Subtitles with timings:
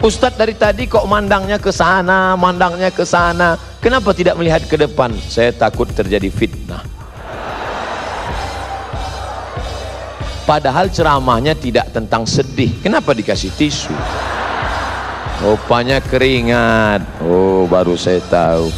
[0.00, 3.60] Ustadz dari tadi kok mandangnya ke sana, mandangnya ke sana.
[3.84, 5.12] Kenapa tidak melihat ke depan?
[5.28, 6.80] Saya takut terjadi fitnah.
[10.48, 12.72] Padahal ceramahnya tidak tentang sedih.
[12.80, 13.92] Kenapa dikasih tisu?
[15.44, 17.04] Rupanya keringat.
[17.20, 18.72] Oh, baru saya tahu.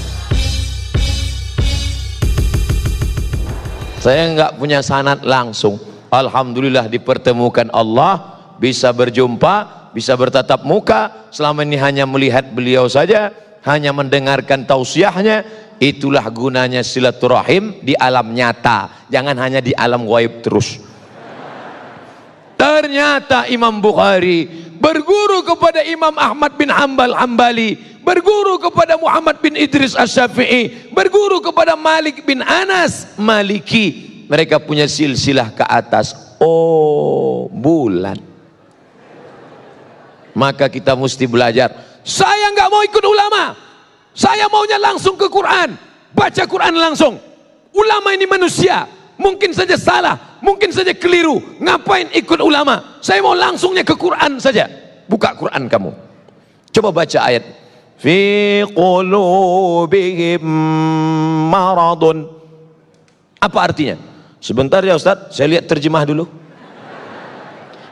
[4.02, 5.78] Saya nggak punya sanat langsung.
[6.10, 11.28] Alhamdulillah dipertemukan Allah, bisa berjumpa, bisa bertatap muka.
[11.32, 13.30] Selama ini hanya melihat beliau saja,
[13.64, 15.44] hanya mendengarkan tausiahnya.
[15.82, 20.78] Itulah gunanya silaturahim di alam nyata, jangan hanya di alam gaib terus.
[22.54, 24.46] Ternyata Imam Bukhari
[24.78, 27.74] berguru kepada Imam Ahmad bin Hambal Hambali,
[28.06, 34.22] berguru kepada Muhammad bin Idris Asy-Syafi'i, berguru kepada Malik bin Anas Maliki.
[34.30, 36.14] Mereka punya silsilah ke atas.
[36.38, 38.31] Oh, bulan.
[40.32, 42.00] Maka kita mesti belajar.
[42.02, 43.54] Saya nggak mau ikut ulama.
[44.12, 45.76] Saya maunya langsung ke Quran.
[46.12, 47.16] Baca Quran langsung.
[47.72, 48.84] Ulama ini manusia.
[49.16, 51.38] Mungkin saja salah, mungkin saja keliru.
[51.62, 52.98] Ngapain ikut ulama?
[52.98, 54.66] Saya mau langsungnya ke Quran saja.
[55.06, 55.90] Buka Quran kamu.
[56.72, 57.44] Coba baca ayat.
[58.02, 60.42] Fi qulubihim
[61.52, 62.26] maradun.
[63.38, 63.94] Apa artinya?
[64.42, 66.26] Sebentar ya Ustaz, saya lihat terjemah dulu.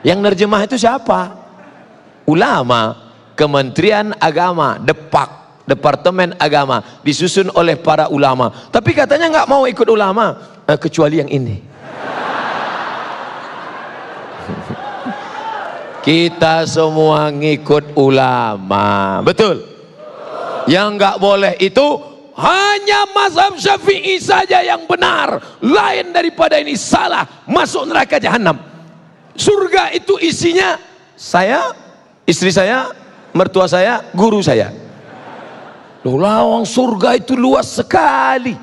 [0.03, 1.40] Yang nerjemah itu siapa?
[2.29, 2.97] Ulama,
[3.37, 8.53] Kementerian Agama, Depak, Departemen Agama, disusun oleh para ulama.
[8.69, 11.57] Tapi katanya nggak mau ikut ulama, eh, kecuali yang ini.
[16.07, 19.63] Kita semua ngikut ulama, betul?
[20.69, 21.87] Yang nggak boleh itu
[22.41, 25.61] hanya mazhab syafi'i saja yang benar.
[25.61, 28.57] Lain daripada ini salah, masuk neraka jahanam.
[29.37, 30.81] Surga itu isinya
[31.17, 31.73] saya,
[32.31, 32.95] istri saya,
[33.35, 34.71] mertua saya, guru saya.
[36.07, 38.57] Lawang surga itu luas sekali.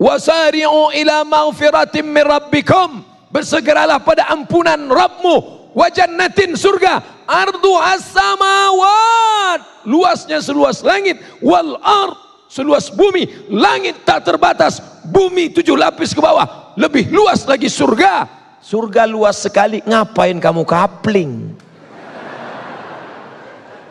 [0.00, 3.04] Wasari'u ila maghfiratin min rabbikum.
[3.30, 5.60] Bersegeralah pada ampunan Rabbmu.
[5.76, 7.22] Wajannatin surga.
[7.30, 9.86] Ardu as-samawat.
[9.86, 11.22] Luasnya seluas langit.
[11.38, 12.18] Wal ard.
[12.50, 13.30] Seluas bumi.
[13.46, 14.82] Langit tak terbatas.
[15.06, 16.74] Bumi tujuh lapis ke bawah.
[16.74, 18.26] Lebih luas lagi surga.
[18.58, 19.78] Surga luas sekali.
[19.86, 21.49] Ngapain kamu kapling?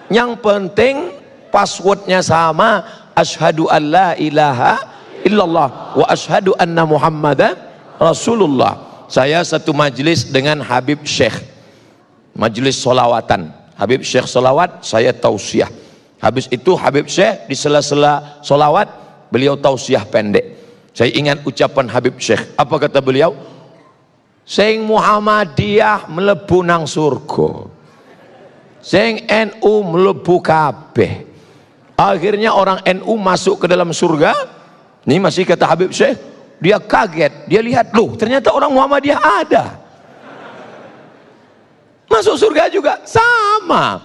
[0.09, 0.95] Yang penting
[1.53, 2.85] passwordnya sama.
[3.19, 4.79] Ashadu an la ilaha
[5.27, 7.51] illallah wa ashadu anna muhammadan
[7.99, 9.03] rasulullah.
[9.11, 11.35] Saya satu majlis dengan Habib Syekh
[12.39, 13.51] majlis solawatan.
[13.75, 15.67] Habib Syekh solawat saya tausiah.
[16.23, 18.87] Habis itu Habib Syekh di sela-sela solawat
[19.27, 20.55] beliau tausiah pendek.
[20.95, 23.35] Saya ingat ucapan Habib Syekh apa kata beliau?
[24.47, 27.78] Sing Muhammadiyah melebu nang surga
[28.79, 31.29] Sing NU melebu kabeh
[31.99, 34.31] Akhirnya orang NU masuk ke dalam surga.
[35.03, 36.15] Ini masih kata Habib Syekh.
[36.63, 37.43] Dia kaget.
[37.51, 39.75] Dia lihat, loh ternyata orang Muhammadiyah ada.
[42.07, 43.03] Masuk surga juga.
[43.03, 43.99] Sama.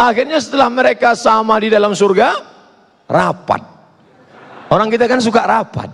[0.00, 2.40] Akhirnya setelah mereka sama di dalam surga,
[3.04, 3.60] rapat.
[4.72, 5.92] Orang kita kan suka rapat.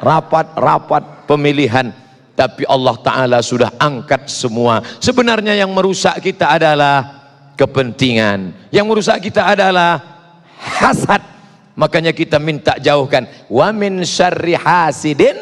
[0.00, 1.92] Rapat, rapat, pemilihan.
[2.32, 4.80] Tapi Allah Ta'ala sudah angkat semua.
[5.04, 7.21] Sebenarnya yang merusak kita adalah
[7.56, 8.70] kepentingan.
[8.72, 10.00] Yang merusak kita adalah
[10.58, 11.22] hasad.
[11.72, 13.24] Makanya kita minta jauhkan.
[13.48, 15.36] Wa min syarri hasidin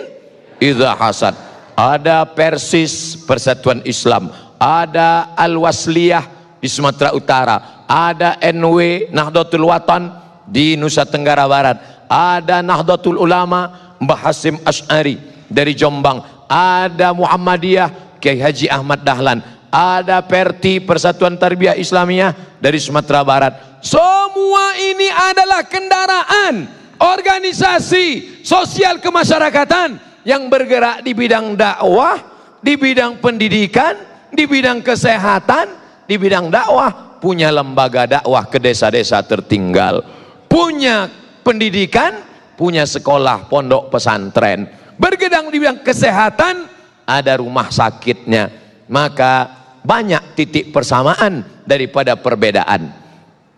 [0.62, 1.34] idza hasad.
[1.74, 4.30] Ada Persis Persatuan Islam.
[4.60, 6.24] Ada Al-Wasliyah
[6.60, 7.56] di Sumatera Utara.
[7.88, 10.12] Ada NW Nahdlatul Watan
[10.44, 12.06] di Nusa Tenggara Barat.
[12.06, 15.18] Ada Nahdlatul Ulama Mbah Hasim Ash'ari
[15.48, 16.20] dari Jombang.
[16.50, 23.80] Ada Muhammadiyah Kiai Haji Ahmad Dahlan ada Perti Persatuan Tarbiyah Islamiyah dari Sumatera Barat.
[23.80, 26.68] Semua ini adalah kendaraan
[27.00, 29.96] organisasi sosial kemasyarakatan
[30.28, 32.20] yang bergerak di bidang dakwah,
[32.60, 33.96] di bidang pendidikan,
[34.28, 35.72] di bidang kesehatan,
[36.04, 40.04] di bidang dakwah, punya lembaga dakwah ke desa-desa tertinggal,
[40.44, 41.08] punya
[41.40, 42.20] pendidikan,
[42.60, 44.68] punya sekolah, pondok pesantren,
[45.00, 46.68] bergedang di bidang kesehatan,
[47.08, 48.52] ada rumah sakitnya,
[48.92, 52.92] maka banyak titik persamaan daripada perbedaan.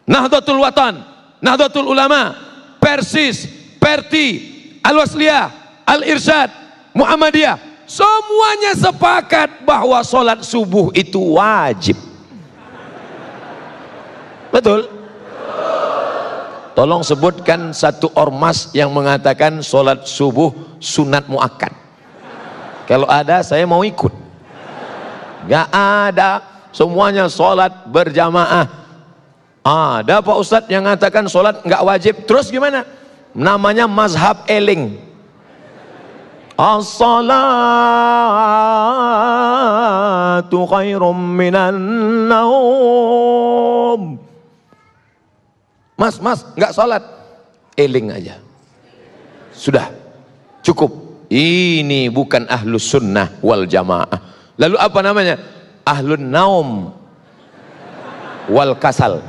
[0.07, 1.03] Nahdlatul Watan,
[1.43, 2.35] Nahdlatul Ulama,
[2.79, 3.47] Persis,
[3.79, 4.29] Perti,
[4.83, 5.47] Al-Wasliyah,
[5.87, 6.51] Al-Irsyad,
[6.95, 11.99] Muhammadiyah, semuanya sepakat bahwa sholat subuh itu wajib.
[14.53, 14.87] Betul?
[16.73, 21.73] Tolong sebutkan satu ormas yang mengatakan sholat subuh sunat muakkad.
[22.89, 24.22] Kalau ada saya mau ikut.
[25.47, 28.83] Gak ada, semuanya sholat berjamaah
[29.63, 32.27] Ada Pak Ustadz yang mengatakan sholat nggak wajib.
[32.27, 32.83] Terus gimana?
[33.31, 34.99] Namanya mazhab eling.
[36.59, 37.23] As-salatu
[40.67, 41.79] khairum minan
[42.27, 44.19] naum.
[45.95, 47.07] Mas, mas, nggak sholat.
[47.79, 48.43] Eling aja.
[49.55, 49.95] Sudah,
[50.67, 50.91] cukup.
[51.33, 54.32] Ini bukan ahlus sunnah wal jamaah.
[54.61, 55.37] Lalu apa namanya?
[55.83, 56.69] Ahlun naum
[58.51, 59.23] wal kasal.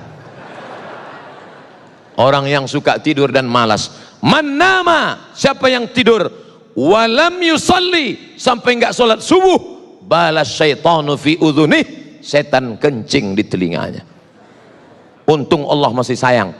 [2.13, 3.89] Orang yang suka tidur dan malas.
[4.21, 6.29] Manama, siapa yang tidur?
[6.73, 9.59] Walam yusalli, sampai enggak sholat subuh.
[10.03, 14.05] Balas syaitanu fi udhunih, setan kencing di telinganya.
[15.25, 16.53] Untung Allah masih sayang.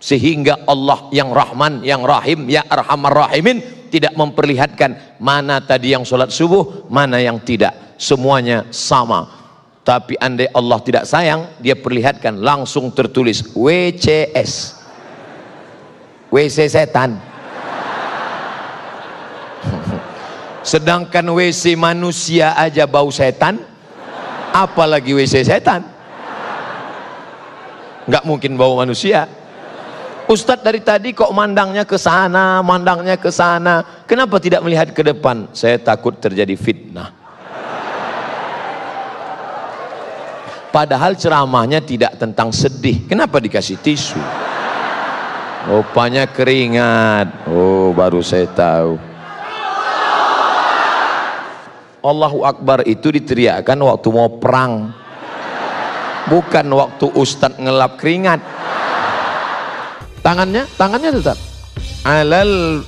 [0.00, 3.60] Sehingga Allah yang Rahman, yang Rahim, ya Arhamar Rahimin
[3.92, 7.89] tidak memperlihatkan mana tadi yang sholat subuh, mana yang tidak.
[8.00, 9.28] Semuanya sama.
[9.84, 14.80] Tapi andai Allah tidak sayang, dia perlihatkan langsung tertulis WCS.
[16.32, 17.20] WC setan.
[20.72, 23.60] Sedangkan WC manusia aja bau setan,
[24.56, 25.84] apalagi WC setan.
[28.08, 29.28] Nggak mungkin bau manusia.
[30.24, 33.84] Ustadz dari tadi kok mandangnya ke sana, mandangnya ke sana.
[34.08, 35.52] Kenapa tidak melihat ke depan?
[35.52, 37.19] Saya takut terjadi fitnah.
[40.70, 43.02] Padahal ceramahnya tidak tentang sedih.
[43.10, 44.22] Kenapa dikasih tisu?
[45.66, 47.50] Rupanya keringat.
[47.50, 48.96] Oh, baru saya tahu.
[52.00, 54.94] Allahu Akbar itu diteriakkan waktu mau perang.
[56.30, 58.40] Bukan waktu Ustadz ngelap keringat.
[60.22, 61.36] Tangannya, tangannya tetap.
[62.06, 62.80] Alal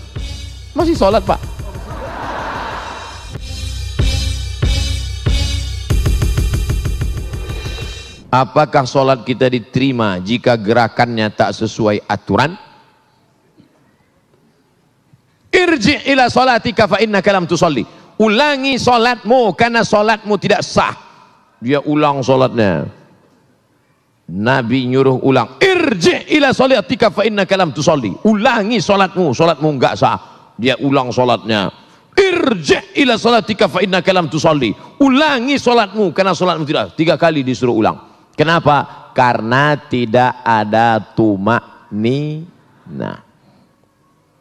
[0.72, 1.40] masih sholat pak.
[8.32, 12.56] Apakah sholat kita diterima jika gerakannya tak sesuai aturan?
[15.52, 17.84] Irji ila sholatika fa inna kalam tusalli.
[18.16, 20.96] Ulangi sholatmu karena sholatmu tidak sah.
[21.60, 22.88] Dia ulang sholatnya.
[24.32, 25.60] Nabi nyuruh ulang.
[25.60, 28.16] Irji ila sholatika fa inna kalam tusalli.
[28.24, 30.16] Ulangi sholatmu, sholatmu enggak sah.
[30.56, 31.68] Dia ulang sholatnya.
[32.16, 34.72] Irji ila sholatika fa inna kalam tusalli.
[35.04, 36.96] Ulangi sholatmu karena sholatmu tidak.
[36.96, 38.11] Tiga kali disuruh ulang.
[38.42, 39.06] Kenapa?
[39.14, 43.22] Karena tidak ada tumak nina.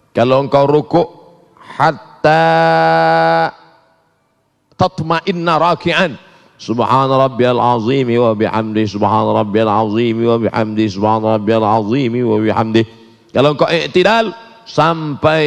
[0.09, 1.05] Kalau engkau rukuk
[1.61, 2.41] hatta
[4.73, 6.17] tatma'inna raki'an.
[6.57, 12.81] Subhana rabbiyal azim wa bihamdi subhana rabbiyal azim wa bihamdi subhana rabbiyal azim wa bihamdi.
[13.29, 14.33] Kalau engkau i'tidal
[14.65, 15.45] sampai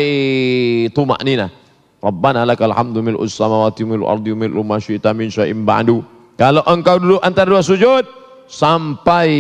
[0.95, 1.51] tumak nina.
[1.99, 6.07] Rabbana lakal hamdu mil'us samawati mil'u ardi mil'u ma syi'ta min syai'in ba'du.
[6.39, 9.31] Kalau engkau duduk antara dua sujud, sampai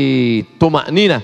[0.57, 1.21] tumak nina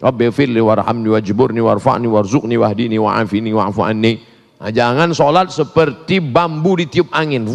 [0.00, 4.16] Rabbi firli warhamni wajburni warfa'ni warzuqni wahdini wa'afini wa'afu anni.
[4.56, 7.44] Nah, jangan sholat seperti bambu ditiup angin.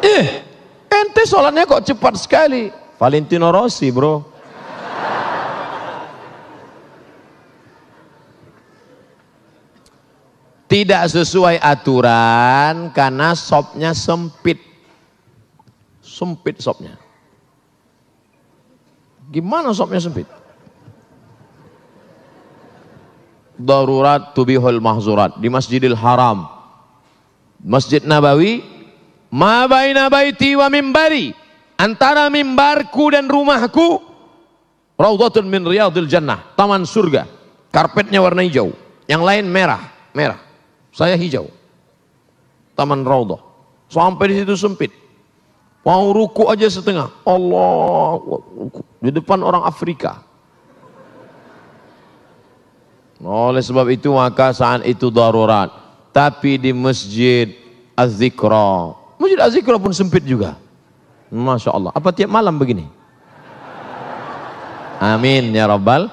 [0.00, 0.24] Eh
[0.88, 2.72] ente sholatnya kok cepat sekali?
[2.96, 4.29] Valentino Rossi bro
[10.70, 14.62] tidak sesuai aturan karena sopnya sempit.
[15.98, 16.94] Sempit sopnya.
[19.34, 20.30] Gimana sopnya sempit?
[23.58, 26.46] Darurat tubihul mahzurat di masjidil haram.
[27.60, 28.62] Masjid nabawi
[29.28, 31.34] ma baina baiti wa mimbari
[31.76, 34.00] antara mimbarku dan rumahku
[34.96, 37.26] raudhatun min riyadil jannah taman surga.
[37.74, 38.70] Karpetnya warna hijau
[39.06, 40.49] yang lain merah merah
[41.00, 41.48] saya hijau.
[42.76, 43.40] Taman Raudhah.
[43.88, 44.92] Sampai di situ sempit.
[45.80, 47.08] Mau ruku aja setengah.
[47.24, 48.20] Allah.
[49.00, 50.20] Di depan orang Afrika.
[53.24, 55.72] Oleh sebab itu maka saat itu darurat.
[56.12, 57.48] Tapi di masjid
[57.96, 58.92] Az-Zikra.
[59.16, 60.60] Masjid Az-Zikra pun sempit juga.
[61.32, 61.96] Masya Allah.
[61.96, 62.84] Apa tiap malam begini?
[65.00, 66.12] Amin ya Rabbal.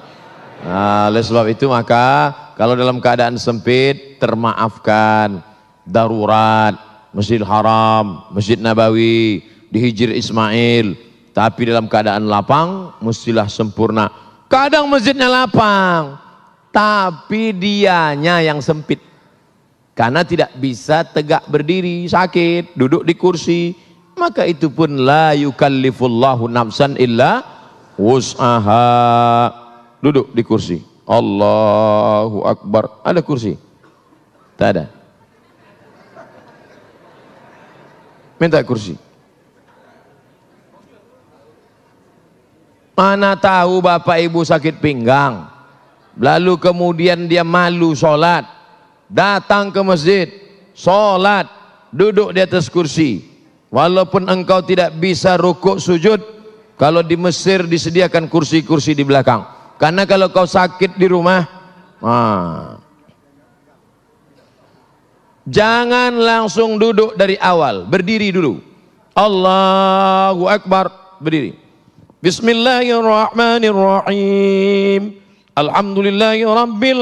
[0.64, 5.40] Nah, oleh sebab itu maka kalau dalam keadaan sempit, termaafkan.
[5.88, 6.76] Darurat,
[7.16, 9.40] Masjid Haram, Masjid Nabawi,
[9.72, 10.96] di Hijir Ismail.
[11.32, 14.10] Tapi dalam keadaan lapang, mestilah sempurna.
[14.48, 16.18] Kadang masjidnya lapang,
[16.72, 18.98] tapi dianya yang sempit.
[19.92, 23.76] Karena tidak bisa tegak berdiri, sakit, duduk di kursi.
[24.18, 27.44] Maka itu pun la yukallifullahu nafsan illa
[27.94, 28.86] wus'aha.
[30.02, 30.78] Duduk di kursi.
[31.06, 33.02] Allahu Akbar.
[33.06, 33.67] Ada kursi?
[34.58, 34.84] Tak ada.
[38.42, 38.98] Minta kursi.
[42.98, 45.46] Mana tahu bapak ibu sakit pinggang.
[46.18, 48.42] Lalu kemudian dia malu sholat.
[49.06, 50.26] Datang ke masjid.
[50.74, 51.46] Sholat.
[51.94, 53.22] Duduk di atas kursi.
[53.70, 56.18] Walaupun engkau tidak bisa rukuk sujud.
[56.74, 59.46] Kalau di Mesir disediakan kursi-kursi di belakang.
[59.78, 61.46] Karena kalau kau sakit di rumah.
[62.02, 62.82] Ah,
[65.48, 67.88] Jangan langsung duduk dari awal.
[67.88, 68.60] Berdiri dulu.
[69.16, 70.92] Allahu Akbar.
[71.18, 71.50] Berdiri.
[72.20, 75.16] Bismillahirrahmanirrahim.
[75.56, 77.00] Alhamdulillahi rabbil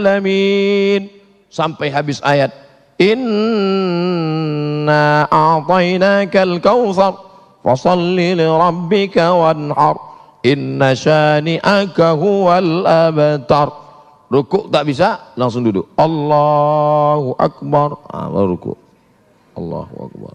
[0.00, 1.12] alamin.
[1.52, 2.48] Sampai habis ayat.
[2.96, 3.28] Inna
[5.28, 7.12] a'tainakal kautsar
[7.60, 10.00] fasalli li rabbika wanhar.
[10.48, 13.85] Inna syani'aka huwal abtar.
[14.26, 15.86] Rukuk tak bisa, langsung duduk.
[15.94, 17.94] Allahu Akbar.
[18.10, 18.78] Ah, baru rukuk.
[19.54, 20.34] Allahu Akbar.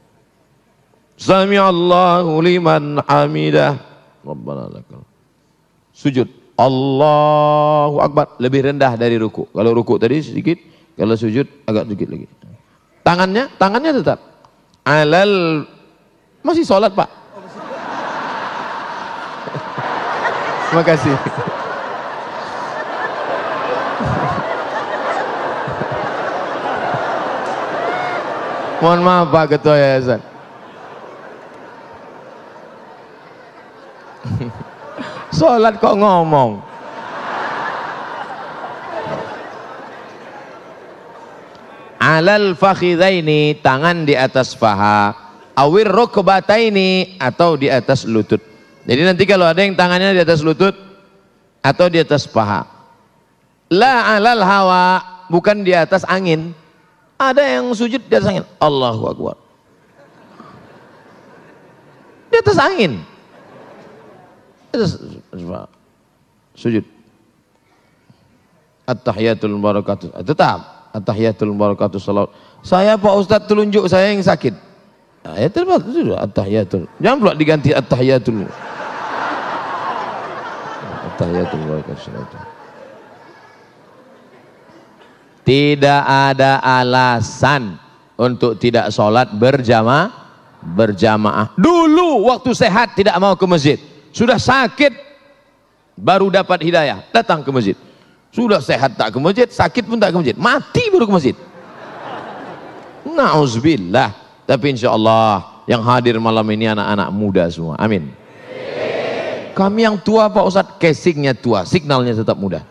[1.20, 3.76] Sami Allahu liman hamidah.
[4.24, 5.04] Rabbana lakal.
[5.92, 6.32] Sujud.
[6.56, 8.40] Allahu Akbar.
[8.40, 9.52] Lebih rendah dari ruku.
[9.52, 10.56] Kalau ruku tadi sedikit,
[10.96, 12.32] kalau sujud agak sedikit lagi.
[13.04, 14.20] Tangannya, tangannya tetap.
[14.88, 15.68] Alal
[16.42, 17.12] masih sholat pak.
[20.72, 21.51] Terima kasih.
[28.82, 30.22] Mohon maaf Pak Ketua Yayasan.
[35.38, 36.66] Sholat kok ngomong.
[42.02, 45.14] Alal fakhidaini tangan di atas paha.
[45.54, 48.42] Awir rukbataini atau di atas lutut.
[48.90, 50.74] Jadi nanti kalau ada yang tangannya di atas lutut
[51.62, 52.66] atau di atas paha.
[53.70, 54.86] La alal hawa
[55.30, 56.58] bukan di atas angin.
[57.22, 58.46] Ada yang sujud di atas angin.
[58.58, 59.36] Allahu Akbar.
[62.34, 63.06] Di atas angin.
[66.58, 66.82] Sujud.
[68.90, 70.90] At-tahiyatul barakatuh tetap.
[70.98, 72.34] At-tahiyatul barakatuh salat.
[72.66, 74.58] Saya Pak Ustaz telunjuk saya yang sakit.
[75.22, 75.62] Ya itu
[76.18, 76.90] at-tahiyatul.
[76.98, 78.50] Jangan pula diganti at-tahiyatul.
[81.14, 82.51] At-tahiyatul barakatuh
[85.42, 87.78] tidak ada alasan
[88.18, 90.14] untuk tidak sholat berjamaah
[90.62, 93.78] berjamaah dulu waktu sehat tidak mau ke masjid
[94.12, 95.12] sudah sakit
[96.02, 97.78] baru dapat hidayah, datang ke masjid.
[98.32, 101.36] Sudah sehat tak ke masjid, sakit pun tak ke masjid, mati baru ke masjid.
[103.04, 104.16] Nauzubillah.
[104.48, 107.76] Tapi insya Allah yang hadir malam ini anak-anak muda semua.
[107.76, 108.12] Amin.
[109.52, 112.64] Kami yang tua Pak Ustadz, casingnya tua, signalnya tetap muda.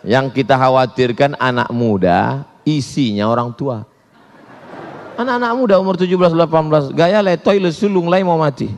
[0.00, 3.84] Yang kita khawatirkan anak muda, isinya orang tua.
[5.20, 8.72] Anak-anak muda umur 17-18 gaya letoy lesulung lain mau mati.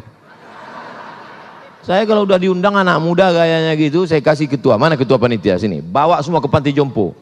[1.83, 4.75] Saya kalau udah diundang anak muda gayanya gitu, saya kasih ketua.
[4.75, 5.79] Mana ketua panitia sini?
[5.79, 7.15] Bawa semua ke panti jompo.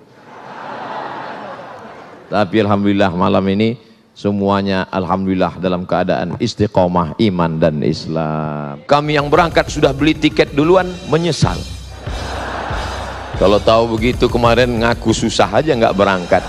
[2.32, 3.76] Tapi alhamdulillah malam ini
[4.12, 8.84] semuanya alhamdulillah dalam keadaan istiqomah iman dan Islam.
[8.84, 11.56] Kami yang berangkat sudah beli tiket duluan menyesal.
[13.40, 16.44] Kalau tahu begitu kemarin ngaku susah aja nggak berangkat.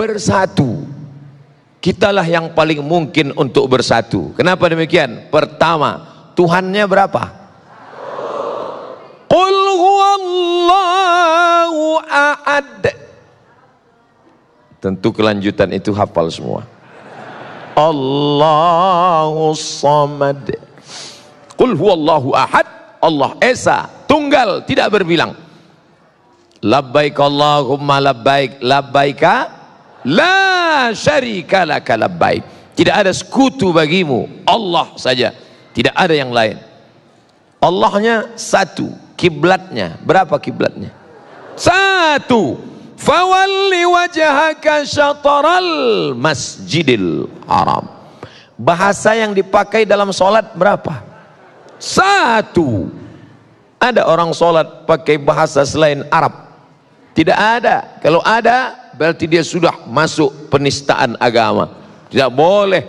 [0.00, 0.88] bersatu.
[1.80, 4.32] Kitalah yang paling mungkin untuk bersatu.
[4.36, 5.28] Kenapa demikian?
[5.32, 6.04] Pertama,
[6.36, 7.32] Tuhannya berapa?
[9.28, 11.24] Qul huwallahu
[12.04, 12.84] ahad.
[14.80, 16.64] Tentu kelanjutan itu hafal semua.
[17.76, 20.69] Allahu samad.
[21.60, 22.64] Qul huwallahu ahad.
[23.00, 25.36] Allah Esa, tunggal, tidak berbilang.
[26.60, 29.60] Labbaik Allahumma labbaik, labbaika
[30.08, 32.72] La syarika laka labbaik.
[32.72, 34.24] Tidak ada sekutu bagimu.
[34.48, 35.36] Allah saja.
[35.76, 36.56] Tidak ada yang lain.
[37.60, 38.88] Allahnya satu.
[39.20, 40.00] Kiblatnya.
[40.00, 40.88] Berapa kiblatnya?
[41.60, 42.56] Satu.
[42.96, 47.84] Fawalli wajahaka syataral masjidil haram.
[48.56, 51.09] Bahasa yang dipakai dalam solat berapa?
[51.80, 52.92] Satu.
[53.80, 56.52] Ada orang solat pakai bahasa selain Arab.
[57.16, 57.96] Tidak ada.
[58.04, 61.72] Kalau ada, berarti dia sudah masuk penistaan agama
[62.12, 62.84] tidak boleh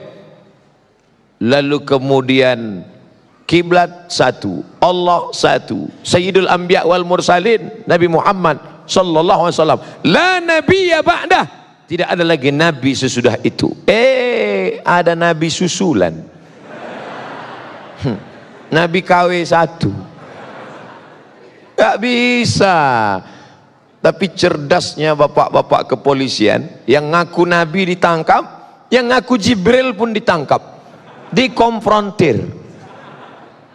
[1.39, 2.83] lalu kemudian
[3.47, 10.99] kiblat satu Allah satu Sayyidul Anbiya wal Mursalin Nabi Muhammad sallallahu alaihi wasallam la nabiyya
[10.99, 11.45] ba'dah
[11.87, 16.27] tidak ada lagi nabi sesudah itu eh ada nabi susulan
[18.03, 18.19] hmm.
[18.71, 19.91] Nabi KW satu
[21.75, 22.79] gak bisa
[24.01, 28.57] tapi cerdasnya bapak-bapak kepolisian yang ngaku nabi ditangkap,
[28.91, 30.59] Yang ngaku Jibril pun ditangkap.
[31.31, 32.43] Dikonfrontir.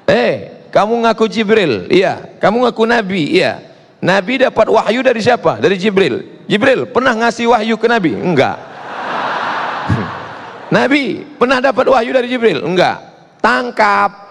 [0.04, 1.88] Eh, kamu ngaku Jibril?
[1.88, 2.36] Iya.
[2.36, 3.40] Kamu ngaku Nabi?
[3.40, 3.64] Iya.
[4.04, 5.56] Nabi dapat wahyu dari siapa?
[5.56, 6.44] Dari Jibril.
[6.44, 8.12] Jibril pernah ngasih wahyu ke Nabi?
[8.12, 8.60] Enggak.
[10.76, 12.60] Nabi pernah dapat wahyu dari Jibril?
[12.60, 13.00] Enggak.
[13.40, 14.25] Tangkap.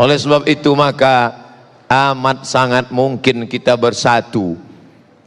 [0.00, 1.36] Oleh sebab itu maka
[1.84, 4.56] amat sangat mungkin kita bersatu.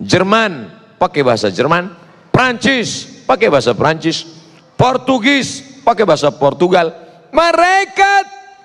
[0.02, 0.66] Jerman
[0.98, 1.94] pakai bahasa Jerman,
[2.34, 4.26] Prancis pakai bahasa Prancis,
[4.74, 6.90] Portugis pakai bahasa Portugal.
[7.30, 8.14] Mereka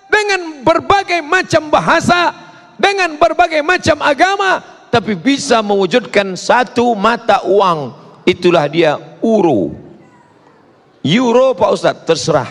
[0.09, 2.33] dengan berbagai macam bahasa,
[2.81, 7.93] dengan berbagai macam agama, tapi bisa mewujudkan satu mata uang.
[8.25, 9.77] Itulah dia euro.
[11.05, 12.49] Euro Pak Ustadz, terserah.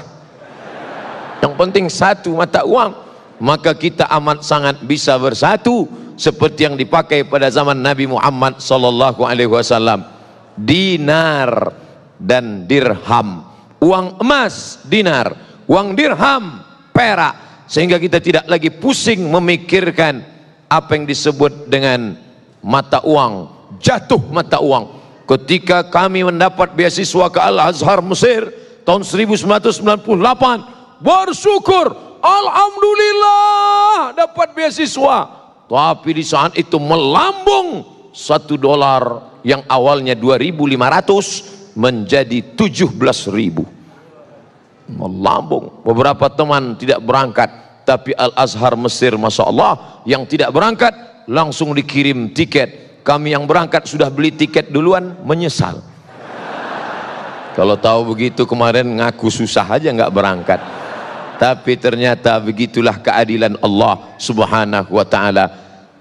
[1.41, 3.06] Yang penting satu mata uang
[3.37, 5.85] maka kita amat sangat bisa bersatu
[6.17, 10.01] seperti yang dipakai pada zaman Nabi Muhammad sallallahu alaihi wasallam.
[10.57, 11.69] Dinar
[12.17, 13.45] dan dirham.
[13.77, 15.37] Uang emas dinar.
[15.69, 17.69] Uang dirham perak.
[17.69, 20.25] Sehingga kita tidak lagi pusing memikirkan
[20.65, 22.17] apa yang disebut dengan
[22.65, 23.33] mata uang
[23.77, 24.97] jatuh mata uang.
[25.27, 28.47] Ketika kami mendapat beasiswa ke Al-Azhar Mesir
[28.87, 35.17] tahun 1998 bersyukur Alhamdulillah dapat beasiswa.
[35.67, 37.83] Tapi di saat itu melambung
[38.15, 44.87] satu dolar yang awalnya 2.500 menjadi 17.000.
[44.87, 45.83] Melambung.
[45.83, 47.51] Beberapa teman tidak berangkat.
[47.83, 50.91] Tapi Al-Azhar Mesir Masya Allah yang tidak berangkat
[51.27, 53.03] langsung dikirim tiket.
[53.03, 55.79] Kami yang berangkat sudah beli tiket duluan menyesal.
[57.55, 60.59] Kalau tahu begitu kemarin ngaku susah aja nggak berangkat
[61.37, 65.45] tapi ternyata begitulah keadilan Allah subhanahu wa ta'ala.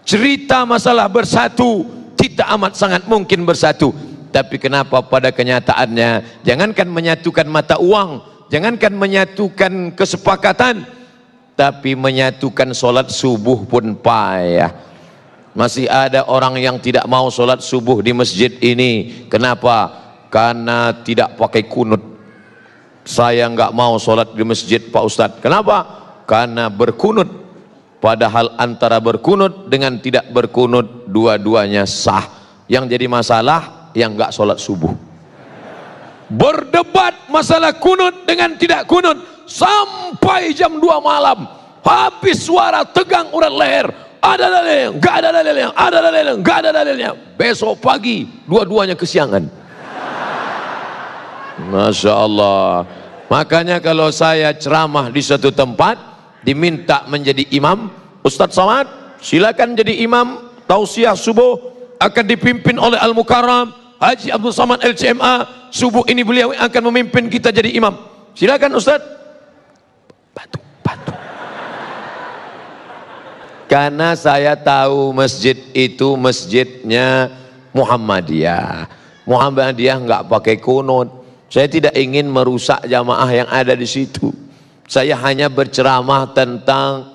[0.02, 1.84] Cerita masalah bersatu
[2.16, 3.92] kita amat sangat mungkin bersatu.
[4.32, 6.42] Tapi kenapa pada kenyataannya?
[6.44, 10.86] Jangankan menyatukan mata uang jangankan menyatukan kesepakatan
[11.58, 14.72] tapi menyatukan solat subuh pun payah.
[15.56, 19.24] Masih ada orang yang tidak mau solat subuh di masjid ini.
[19.32, 20.06] Kenapa?
[20.36, 22.15] karena tidak pakai kunut
[23.06, 25.38] saya enggak mau sholat di masjid Pak Ustadz.
[25.38, 26.06] Kenapa?
[26.28, 27.46] karena berkunut.
[27.96, 32.28] Padahal antara berkunut dengan tidak berkunut dua-duanya sah.
[32.68, 34.92] Yang jadi masalah yang enggak sholat subuh.
[36.26, 41.46] Berdebat masalah kunut dengan tidak kunut sampai jam 2 malam.
[41.86, 43.86] Habis suara tegang urat leher.
[44.18, 49.44] Ada dalilnya, enggak ada dalilnya, ada dalilnya, enggak ada dalilnya besok pagi dua-duanya kesiangan
[51.56, 52.84] Masya Allah.
[53.32, 55.98] Makanya kalau saya ceramah di suatu tempat
[56.46, 57.90] diminta menjadi imam
[58.22, 58.86] Ustadz Samad
[59.18, 66.22] silakan jadi imam tausiah subuh akan dipimpin oleh Al-Mukarram Haji Abdul Samad LCMA subuh ini
[66.22, 67.96] beliau akan memimpin kita jadi imam.
[68.36, 69.08] Silakan Ustadz.
[70.36, 71.12] Batu batu.
[73.66, 77.32] Karena saya tahu masjid itu masjidnya
[77.74, 78.86] Muhammadiyah.
[79.26, 84.34] Muhammadiyah nggak pakai kunut saya tidak ingin merusak jamaah yang ada di situ.
[84.86, 87.06] Saya hanya berceramah tentang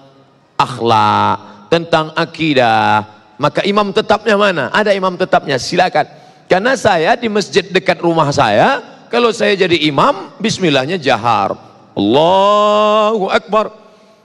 [0.60, 1.40] akhlak,
[1.72, 3.04] tentang akidah.
[3.40, 4.70] Maka imam tetapnya mana?
[4.72, 6.06] Ada imam tetapnya, silakan.
[6.52, 11.56] Karena saya di masjid dekat rumah saya, kalau saya jadi imam, bismillahnya jahar.
[11.96, 13.72] Allahu Akbar.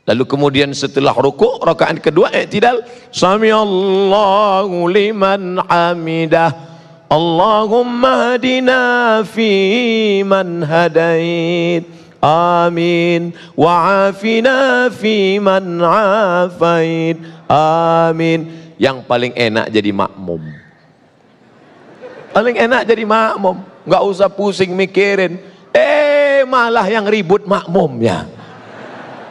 [0.01, 2.81] Lalu kemudian setelah rukuk rakaat kedua i'tidal
[3.13, 6.73] sami Allahu liman hamidah.
[7.05, 11.85] Allahumma hadina fi man hadait.
[12.17, 13.37] Amin.
[13.53, 17.21] Wa afina fi man afait.
[17.45, 18.73] Amin.
[18.81, 20.41] Yang paling enak jadi makmum.
[22.33, 23.61] Paling enak jadi makmum.
[23.85, 25.37] Enggak usah pusing mikirin.
[25.69, 28.40] Eh malah yang ribut makmumnya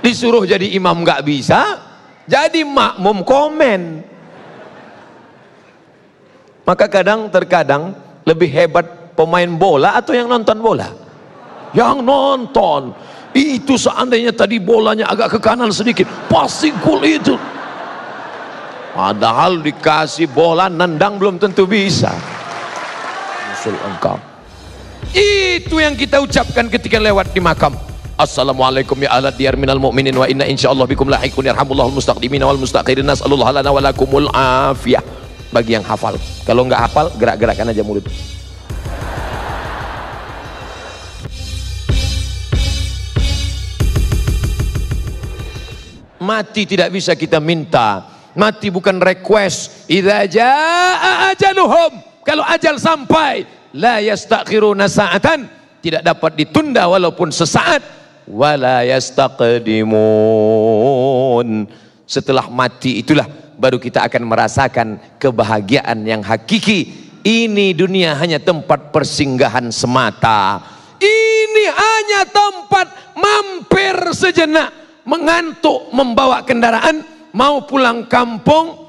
[0.00, 1.90] disuruh jadi imam nggak bisa
[2.30, 3.80] jadi makmum komen.
[6.62, 8.86] Maka kadang terkadang lebih hebat
[9.18, 10.86] pemain bola atau yang nonton bola?
[11.74, 12.82] Yang nonton.
[13.34, 17.34] Itu seandainya tadi bolanya agak ke kanan sedikit pasti gol itu.
[18.94, 22.14] Padahal dikasih bola nendang belum tentu bisa.
[25.10, 27.74] Itu yang kita ucapkan ketika lewat di makam
[28.20, 33.08] Assalamualaikum ya ahla diyar minal mu'minin wa inna insyaallah bikum lahikun yarhamullahul mustaqdimin wal mustakhirin
[33.08, 35.00] nas'alullah lana wa lakumul afiyah
[35.48, 38.04] bagi yang hafal kalau enggak hafal gerak-gerakkan aja mulut
[46.20, 49.90] mati tidak bisa kita minta Mati bukan request.
[49.90, 51.98] Idza jaa ajaluhum.
[52.22, 53.42] Kalau ajal sampai,
[53.74, 55.50] la yastakhiruna sa'atan,
[55.82, 57.99] tidak dapat ditunda walaupun sesaat.
[58.30, 59.90] Wala yastaqdimun.
[62.06, 63.26] Setelah mati itulah
[63.58, 67.10] baru kita akan merasakan kebahagiaan yang hakiki.
[67.20, 70.62] Ini dunia hanya tempat persinggahan semata.
[70.96, 72.86] Ini hanya tempat
[73.18, 74.72] mampir sejenak,
[75.04, 77.04] mengantuk membawa kendaraan,
[77.36, 78.80] mau pulang kampung,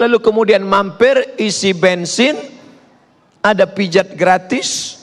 [0.00, 2.36] lalu kemudian mampir isi bensin,
[3.44, 4.95] ada pijat gratis,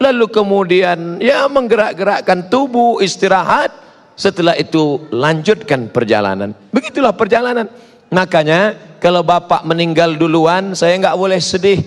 [0.00, 3.70] lalu kemudian ya menggerak-gerakkan tubuh, istirahat,
[4.16, 6.56] setelah itu lanjutkan perjalanan.
[6.72, 7.68] Begitulah perjalanan.
[8.10, 11.78] Makanya kalau bapak meninggal duluan, saya nggak boleh sedih.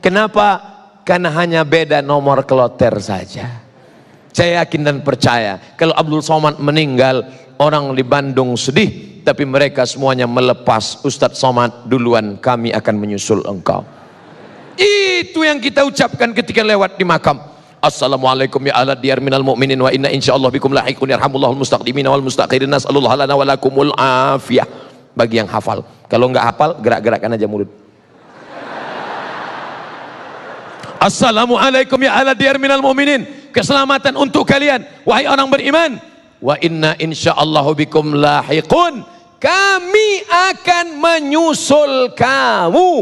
[0.00, 0.62] Kenapa?
[1.02, 3.62] Karena hanya beda nomor kloter saja.
[4.30, 7.24] Saya yakin dan percaya kalau Abdul Somad meninggal,
[7.56, 13.86] orang di Bandung sedih, tapi mereka semuanya melepas Ustadz Somad duluan, kami akan menyusul engkau.
[14.76, 17.55] Itu yang kita ucapkan ketika lewat di makam.
[17.76, 22.72] Assalamualaikum ya ala diyar minal mu'minin wa inna insyaallah bikum lahiqun yarhamullahul mustaqdimin wal mustakhirin
[22.72, 24.64] nas'alullah lana wa lakumul afiyah.
[25.16, 25.80] Bagi yang hafal.
[26.12, 27.72] Kalau enggak hafal, gerak-gerakkan aja mulut.
[31.00, 33.52] Assalamualaikum ya ala diyar minal mu'minin.
[33.52, 34.84] Keselamatan untuk kalian.
[35.08, 35.96] Wahai orang beriman.
[36.40, 39.04] Wa inna insyaallahu bikum lahiqun.
[39.40, 42.92] Kami akan menyusul kamu.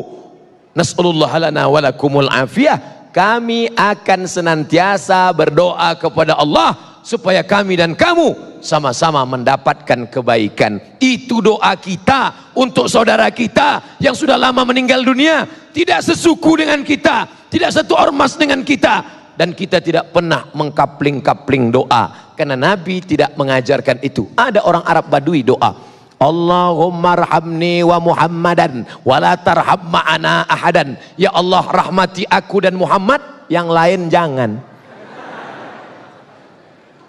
[0.75, 2.94] Nas'alullah lana walakumul afiyah.
[3.15, 10.83] Kami akan senantiasa berdoa kepada Allah supaya kami dan kamu sama-sama mendapatkan kebaikan.
[10.99, 17.47] Itu doa kita untuk saudara kita yang sudah lama meninggal dunia, tidak sesuku dengan kita,
[17.55, 19.07] tidak satu ormas dengan kita
[19.39, 24.27] dan kita tidak pernah mengkapling-kapling doa karena Nabi tidak mengajarkan itu.
[24.35, 25.94] Ada orang Arab Badui doa.
[26.19, 30.95] Allahumma rahamni wa Muhammadan wa la tarham ma'ana ahadan.
[31.19, 34.57] Ya Allah rahmati aku dan Muhammad, yang lain jangan.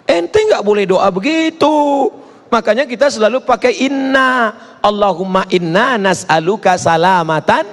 [0.06, 2.10] Ente nggak boleh doa begitu.
[2.46, 4.54] Makanya kita selalu pakai inna.
[4.78, 7.66] Allahumma inna nas'aluka salamatan.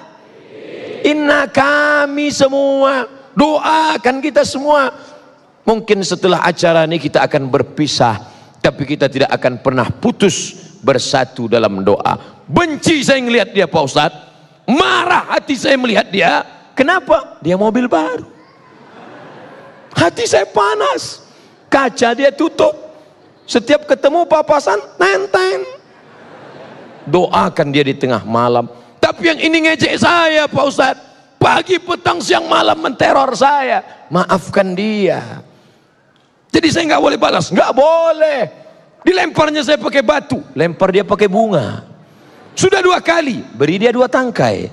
[1.05, 3.05] Inna kami semua.
[3.37, 4.89] Doakan kita semua.
[5.63, 8.17] Mungkin setelah acara ini kita akan berpisah.
[8.63, 12.43] Tapi kita tidak akan pernah putus bersatu dalam doa.
[12.43, 14.21] Benci saya melihat dia Pak Ustadz.
[14.67, 16.43] Marah hati saya melihat dia.
[16.75, 17.39] Kenapa?
[17.39, 18.27] Dia mobil baru.
[19.95, 21.23] Hati saya panas.
[21.71, 22.75] Kaca dia tutup.
[23.47, 25.63] Setiap ketemu papasan, nenteng.
[27.07, 28.67] Doakan dia di tengah malam.
[29.03, 31.05] Tapi yang ini ngejek saya Pak Ustadz.
[31.43, 34.07] Pagi, petang, siang, malam menteror saya.
[34.07, 35.43] Maafkan dia.
[36.47, 37.51] Jadi saya nggak boleh balas.
[37.51, 38.62] Nggak boleh.
[39.03, 41.83] Dilemparnya saya pakai batu, lempar dia pakai bunga.
[42.55, 44.71] Sudah dua kali, beri dia dua tangkai.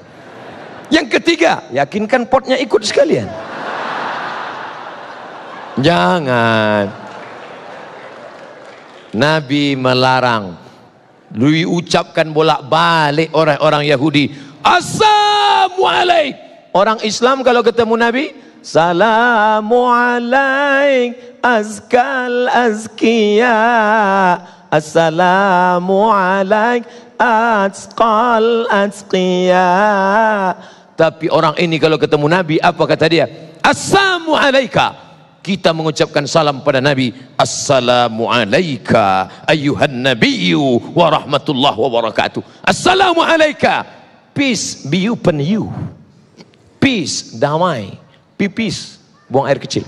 [0.91, 3.27] Yang ketiga, yakinkan potnya ikut sekalian.
[5.83, 6.91] Jangan.
[9.11, 10.55] Nabi melarang.
[11.35, 14.35] Lui ucapkan bolak-balik orang-orang Yahudi.
[14.63, 16.51] Assalamualaikum.
[16.71, 23.59] Orang Islam kalau ketemu Nabi, Salamu alaik azkal azkiya
[24.71, 26.87] Assalamu alaik
[27.19, 29.67] azkal azkiya.
[30.95, 33.27] Tapi orang ini kalau ketemu Nabi apa kata dia?
[33.59, 35.11] Assalamu alaika.
[35.43, 37.11] Kita mengucapkan salam pada Nabi.
[37.35, 42.47] Assalamu alaika ayuhan nabiyyu wa rahmatullah wa barakatuh.
[42.63, 43.83] Assalamu alaika.
[44.31, 45.67] Peace be upon you.
[46.79, 47.99] Peace damai.
[48.39, 49.83] Pipis buang air kecil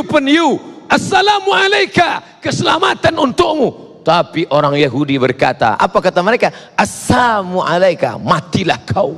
[0.00, 0.56] upon you.
[0.88, 3.92] Assalamualaikum keselamatan untukmu.
[4.02, 6.50] Tapi orang Yahudi berkata apa kata mereka?
[6.74, 9.14] Assalamualaikum matilah kau.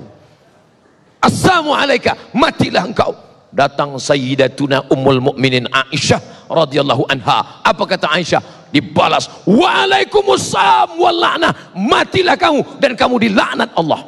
[1.18, 3.16] Assalamualaikum matilah engkau.
[3.48, 7.64] Datang sayyidatuna ummul mukminin Aisyah radhiyallahu anha.
[7.64, 8.42] Apa kata Aisyah?
[8.68, 14.02] Dibalas waalaikumsalam walana matilah kamu dan kamu dilaknat Allah.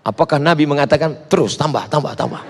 [0.00, 2.40] Apakah Nabi mengatakan terus tambah tambah tambah?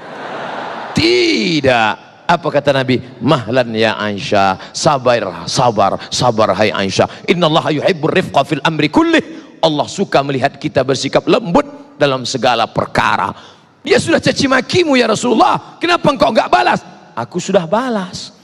[0.94, 3.00] Tidak apa kata Nabi?
[3.24, 4.76] Mahlan ya Aisyah.
[4.76, 7.24] Sabar, sabar, sabar hai Aisyah.
[7.24, 9.24] Innallaha yuhibbur rifqa fil amri kullih.
[9.64, 13.32] Allah suka melihat kita bersikap lembut dalam segala perkara.
[13.80, 15.80] Dia sudah caci makimu ya Rasulullah.
[15.80, 16.84] Kenapa engkau enggak balas?
[17.16, 18.36] Aku sudah balas.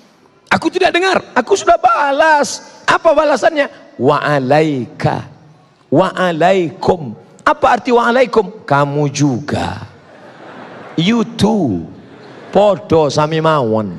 [0.48, 1.20] Aku tidak dengar.
[1.36, 2.80] Aku sudah balas.
[2.88, 3.68] Apa balasannya?
[4.00, 5.28] Wa alaika.
[5.92, 7.12] Wa alaikum.
[7.44, 8.64] Apa arti wa alaikum?
[8.64, 9.92] Kamu juga.
[10.96, 11.93] You too
[12.54, 13.98] podo sami mawon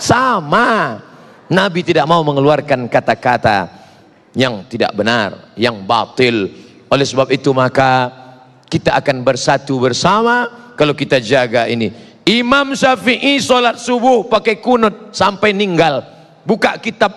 [0.00, 0.96] sama
[1.52, 3.68] Nabi tidak mau mengeluarkan kata-kata
[4.32, 6.50] yang tidak benar, yang batil.
[6.88, 8.10] Oleh sebab itu maka
[8.66, 11.92] kita akan bersatu bersama kalau kita jaga ini.
[12.24, 16.00] Imam Syafi'i solat subuh pakai kunut sampai ninggal.
[16.48, 17.12] Buka kitab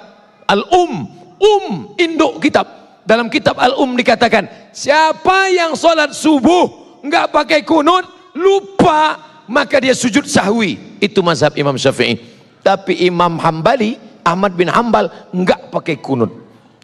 [0.47, 2.67] Al-Um, Um induk kitab.
[3.07, 8.03] Dalam kitab Al-Um dikatakan, siapa yang solat subuh nggak pakai kunut,
[8.35, 10.77] lupa maka dia sujud sahwi.
[11.01, 12.19] Itu mazhab Imam Syafi'i.
[12.61, 16.31] Tapi Imam Hambali, Ahmad bin Hambal nggak pakai kunut.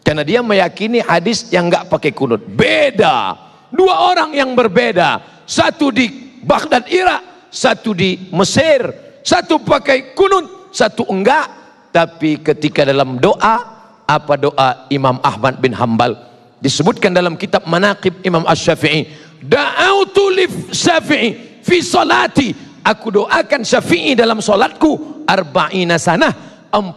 [0.03, 2.43] Karena dia meyakini hadis yang nggak pakai kunut.
[2.43, 3.35] Beda.
[3.71, 5.43] Dua orang yang berbeda.
[5.43, 8.91] Satu di Baghdad Irak, satu di Mesir.
[9.23, 13.61] Satu pakai kunut, satu enggak tapi ketika dalam doa
[14.09, 16.17] apa doa Imam Ahmad bin Hambal
[16.57, 19.13] disebutkan dalam kitab Manaqib Imam Asy-Syafi'i
[19.45, 22.51] da'autu li Syafi'i fi salati.
[22.83, 26.89] Aku doakan Syafi'i dalam salatku arba'ina sanah 40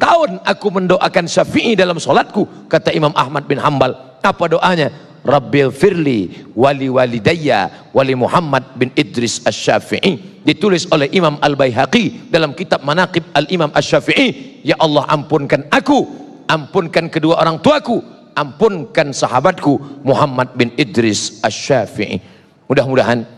[0.00, 3.92] tahun aku mendoakan Syafi'i dalam salatku kata Imam Ahmad bin Hambal
[4.24, 4.88] apa doanya?
[5.28, 10.42] Rabbil firli wali walidayya wali Muhammad bin Idris Asy-Syafi'i.
[10.46, 14.62] Ditulis oleh Imam Al-Baihaqi dalam kitab Manaqib Al-Imam Asy-Syafi'i.
[14.64, 16.08] Ya Allah ampunkan aku
[16.48, 18.00] ampunkan kedua orang tuaku
[18.32, 22.24] ampunkan sahabatku Muhammad bin Idris Asy-Syafi'i.
[22.64, 23.28] Mudah-mudahan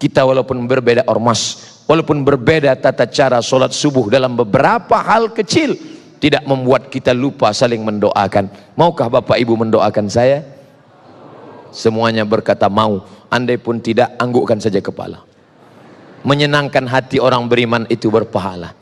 [0.00, 5.76] kita walaupun berbeda ormas walaupun berbeda tata cara solat subuh dalam beberapa hal kecil
[6.16, 10.60] tidak membuat kita lupa saling mendoakan maukah Bapak Ibu mendoakan saya
[11.70, 13.06] Semuanya berkata mau.
[13.30, 15.22] Andai pun tidak, anggukkan saja kepala.
[16.26, 18.74] Menyenangkan hati orang beriman itu berpahala.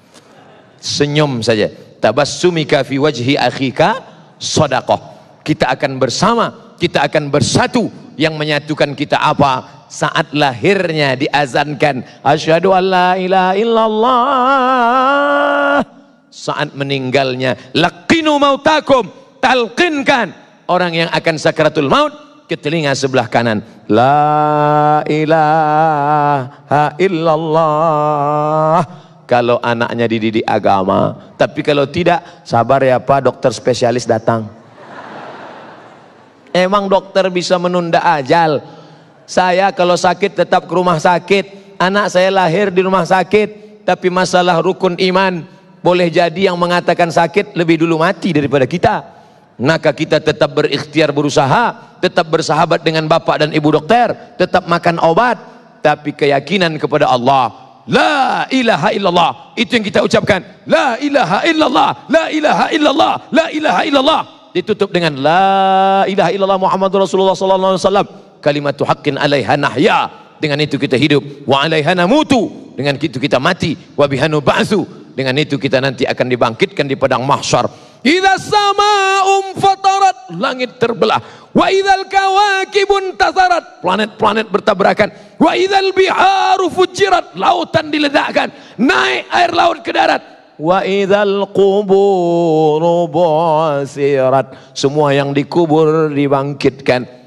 [0.81, 1.69] Senyum saja.
[2.01, 4.03] Tabassumika fi wajhi akhika
[4.41, 4.99] sodakoh.
[5.45, 7.93] Kita akan bersama, kita akan bersatu.
[8.19, 9.78] Yang menyatukan kita apa?
[9.88, 12.05] Saat lahirnya diazankan.
[12.20, 15.01] Asyhadu an la ilaha illallah.
[16.29, 17.57] Saat meninggalnya.
[17.72, 19.09] Laqinu mautakum.
[19.40, 20.37] Talqinkan.
[20.68, 22.12] Orang yang akan sakratul maut
[22.44, 23.64] ke telinga sebelah kanan.
[23.88, 28.81] La ilaha illallah.
[29.29, 31.33] Kalau anaknya dididik agama.
[31.37, 34.48] Tapi kalau tidak, sabar ya Pak, dokter spesialis datang.
[36.48, 38.64] Emang dokter bisa menunda ajal.
[39.29, 41.77] Saya kalau sakit tetap ke rumah sakit.
[41.77, 43.85] Anak saya lahir di rumah sakit.
[43.85, 45.45] Tapi masalah rukun iman.
[45.85, 49.19] Boleh jadi yang mengatakan sakit lebih dulu mati daripada kita
[49.59, 55.35] maka kita tetap berikhtiar berusaha, tetap bersahabat dengan bapak dan ibu dokter, tetap makan obat,
[55.83, 57.67] tapi keyakinan kepada Allah.
[57.91, 59.31] La ilaha illallah.
[59.59, 60.62] Itu yang kita ucapkan.
[60.69, 61.91] La ilaha illallah.
[62.07, 63.12] La ilaha illallah.
[63.33, 64.21] La ilaha illallah.
[64.53, 68.09] Ditutup dengan la ilaha illallah Muhammad Rasulullah sallallahu alaihi wasallam.
[68.38, 69.98] Kalimatu haqqin alaiha nahya.
[70.38, 71.46] Dengan itu kita hidup.
[71.46, 72.72] Wa alaiha namutu.
[72.79, 73.74] Dengan itu kita mati.
[73.98, 74.87] Wa bihanu ba'su.
[75.18, 77.66] Dengan itu kita nanti akan dibangkitkan di padang mahsyar.
[78.07, 81.18] Idza sama'um fatarat, langit terbelah.
[81.51, 85.11] Wa idzal kawakibun tasarat, planet-planet bertabrakan.
[85.35, 88.79] Wa idzal biharu fujirat, lautan diledakkan.
[88.79, 90.22] Naik air laut ke darat.
[90.55, 97.18] Wa idzal quburu bu'sirat, semua yang dikubur dibangkitkan.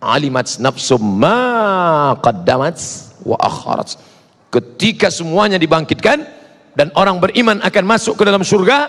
[0.00, 2.76] Alimat nafsum ma qaddamat
[3.24, 4.00] wa akharat.
[4.48, 6.24] Ketika semuanya dibangkitkan
[6.72, 8.88] dan orang beriman akan masuk ke dalam surga,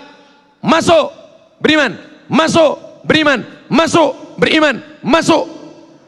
[0.64, 1.12] masuk
[1.60, 5.44] beriman, masuk, beriman, masuk, beriman, masuk.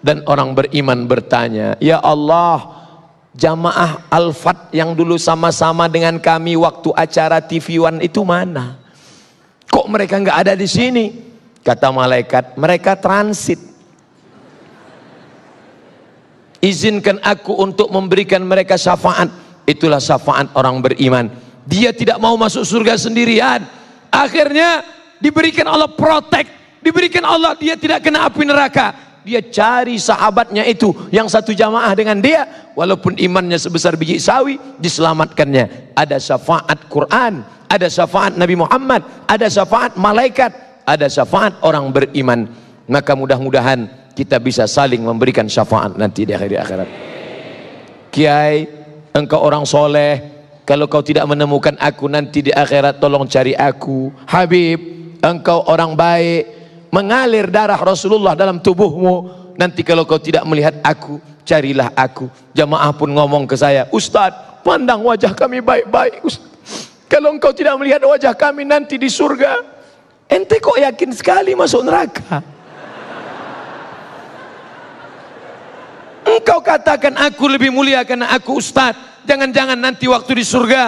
[0.04, 2.84] Dan orang beriman bertanya, Ya Allah,
[3.32, 8.76] jamaah Al-Fat yang dulu sama-sama dengan kami waktu acara TV One itu mana?
[9.68, 11.10] Kok mereka nggak ada di sini?
[11.64, 13.73] Kata malaikat, mereka transit.
[16.64, 19.28] Izinkan aku untuk memberikan mereka syafaat.
[19.68, 21.28] Itulah syafaat orang beriman.
[21.68, 23.60] Dia tidak mau masuk surga sendirian.
[24.08, 24.80] Akhirnya
[25.20, 26.48] diberikan Allah protek,
[26.80, 28.96] diberikan Allah dia tidak kena api neraka.
[29.24, 35.92] Dia cari sahabatnya itu yang satu jamaah dengan dia, walaupun imannya sebesar biji sawi, diselamatkannya.
[35.96, 40.52] Ada syafaat Quran, ada syafaat Nabi Muhammad, ada syafaat malaikat,
[40.84, 42.48] ada syafaat orang beriman.
[42.84, 46.88] Maka mudah-mudahan kita bisa saling memberikan syafaat nanti di akhir akhirat.
[48.14, 48.66] Kiai,
[49.10, 50.22] engkau orang soleh,
[50.62, 54.14] kalau kau tidak menemukan aku nanti di akhirat tolong cari aku.
[54.30, 54.78] Habib,
[55.24, 56.42] engkau orang baik
[56.92, 63.10] mengalir darah Rasulullah dalam tubuhmu nanti kalau kau tidak melihat aku carilah aku jamaah pun
[63.10, 64.30] ngomong ke saya Ustaz
[64.62, 66.22] pandang wajah kami baik-baik
[67.10, 69.58] kalau engkau tidak melihat wajah kami nanti di surga
[70.30, 72.53] ente kok yakin sekali masuk neraka
[76.38, 80.82] engkau katakan aku lebih mulia karena aku Ustaz jangan-jangan nanti waktu di surga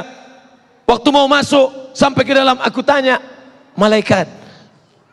[0.84, 3.18] waktu mau masuk sampai ke dalam aku tanya
[3.78, 4.46] malaikat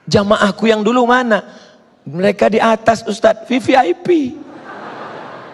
[0.04, 1.39] Jamaahku yang dulu mana?
[2.04, 4.36] Mereka di atas Ustadz, VVIP.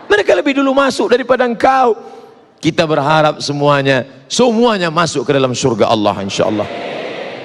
[0.10, 1.94] Mereka lebih dulu masuk daripada engkau.
[2.58, 6.66] Kita berharap semuanya, semuanya masuk ke dalam surga Allah insya Allah.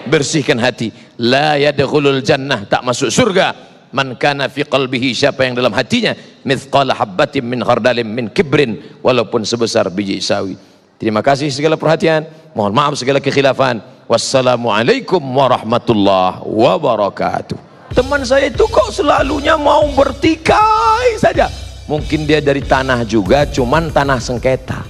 [0.08, 0.88] Bersihkan hati.
[1.20, 3.52] La yadkhulul jannah, tak masuk surga.
[3.94, 6.18] Man kana fi qalbihi, siapa yang dalam hatinya.
[6.42, 8.98] Mithqala habbatin min khardalin min kibrin.
[8.98, 10.58] Walaupun sebesar biji sawi.
[10.98, 12.26] Terima kasih segala perhatian.
[12.58, 13.78] Mohon maaf segala kekhilafan.
[14.10, 17.56] Wassalamualaikum warahmatullahi wabarakatuh.
[17.94, 21.46] Teman saya itu kok selalunya mau bertikai saja.
[21.86, 24.82] Mungkin dia dari tanah juga, cuman tanah sengketa.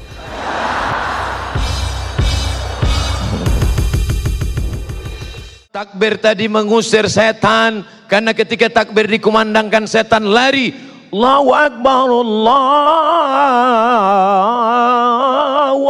[5.75, 10.71] Takbir tadi mengusir setan karena ketika takbir dikumandangkan setan lari.
[11.11, 12.63] Allahu Akbar, Allahu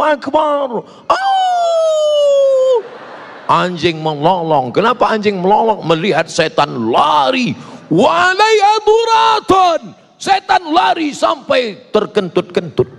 [0.01, 0.81] Akbar.
[1.05, 2.81] Oh!
[3.45, 4.73] Anjing melolong.
[4.73, 5.85] Kenapa anjing melolong?
[5.85, 7.53] Melihat setan lari.
[7.85, 9.93] Walai aduraton.
[10.17, 12.89] Setan lari sampai terkentut-kentut.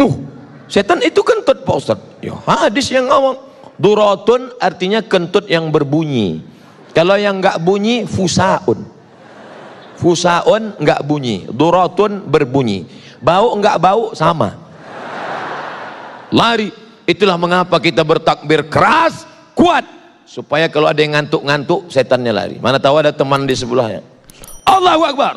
[0.00, 0.24] Tuh,
[0.72, 2.00] setan itu kentut Pak Ustaz.
[2.24, 3.52] Ya, hadis yang ngomong.
[3.74, 6.42] Duratun artinya kentut yang berbunyi.
[6.94, 8.86] Kalau yang enggak bunyi fusaun.
[9.98, 12.86] Fusaun enggak bunyi, duratun berbunyi.
[13.18, 14.54] Bau enggak bau sama.
[16.30, 16.70] Lari.
[17.04, 19.84] Itulah mengapa kita bertakbir keras, kuat
[20.24, 22.56] supaya kalau ada yang ngantuk-ngantuk setannya lari.
[22.56, 24.00] Mana tahu ada teman di sebelahnya.
[24.64, 25.34] Allahu Akbar.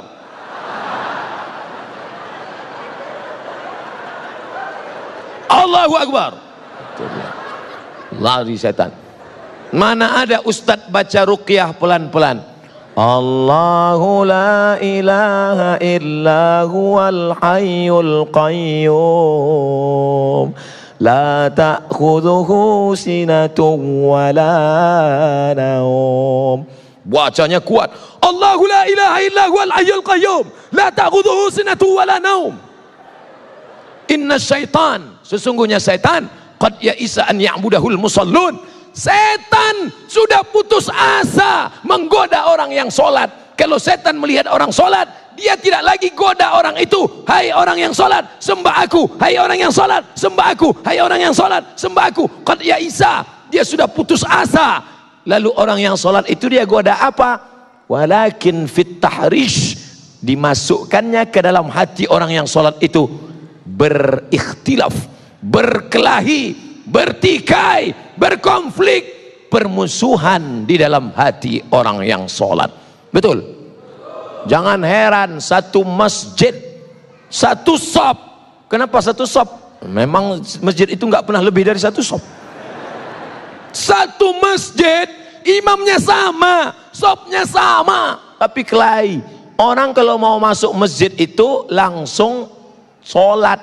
[5.52, 6.32] Allahu Akbar
[8.15, 9.07] lari setan
[9.75, 12.39] mana ada ustadz baca ruqyah pelan-pelan?
[12.97, 19.35] Allahu la ilaha illa huwal hayyul qayyum.
[20.97, 25.53] La ta'khudhuhu sinatun wa la
[27.05, 27.93] bacanya kuat.
[28.17, 30.49] Allahu la ilaha illa huwal hayyul qayyum.
[30.73, 32.57] La ta'khudhuhu sinatun wa la naum
[34.09, 35.21] inna syaitan.
[35.21, 36.25] Sesungguhnya syaitan
[36.57, 38.57] qad ya'isa an ya'budahul musallun.
[38.97, 43.53] Setan sudah putus asa menggoda orang yang sholat.
[43.53, 47.05] Kalau setan melihat orang sholat dia tidak lagi goda orang itu.
[47.29, 49.05] Hai orang yang sholat sembah aku.
[49.21, 50.69] Hai orang yang sholat sembah aku.
[50.81, 52.25] Hai orang yang sholat sembah aku.
[52.41, 53.21] Qad ya'isa
[53.53, 54.81] dia sudah putus asa.
[55.29, 57.37] Lalu orang yang sholat itu dia goda apa?
[57.85, 59.77] Walakin fit tahrish
[60.25, 63.05] dimasukkannya ke dalam hati orang yang sholat itu.
[63.67, 65.16] Berikhtilaf
[65.47, 69.03] berkelahi, bertikai, berkonflik,
[69.47, 72.67] permusuhan di dalam hati orang yang sholat.
[73.10, 73.55] Betul?
[74.47, 76.55] Jangan heran satu masjid,
[77.31, 78.17] satu sop.
[78.67, 79.79] Kenapa satu sop?
[79.83, 82.19] Memang masjid itu nggak pernah lebih dari satu sop.
[83.71, 85.07] Satu masjid,
[85.43, 89.23] imamnya sama, sopnya sama, tapi kelahi.
[89.57, 92.45] Orang kalau mau masuk masjid itu langsung
[93.01, 93.57] sholat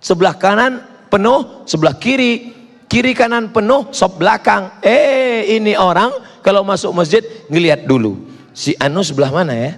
[0.00, 2.54] sebelah kanan penuh, sebelah kiri,
[2.86, 4.78] kiri kanan penuh, sop belakang.
[4.80, 7.20] Eh, ini orang kalau masuk masjid
[7.50, 8.30] ngelihat dulu.
[8.54, 9.72] Si Anu sebelah mana ya?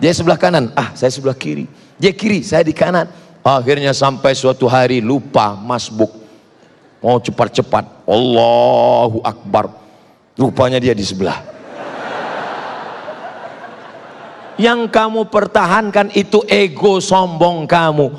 [0.00, 0.72] Dia sebelah kanan.
[0.72, 1.68] Ah, saya sebelah kiri.
[2.00, 3.10] Dia kiri, saya di kanan.
[3.44, 6.12] Akhirnya sampai suatu hari lupa masbuk.
[7.00, 8.04] Mau cepat-cepat.
[8.08, 9.72] Allahu Akbar.
[10.36, 11.40] Rupanya dia di sebelah.
[14.60, 18.12] Yang kamu pertahankan itu ego sombong kamu.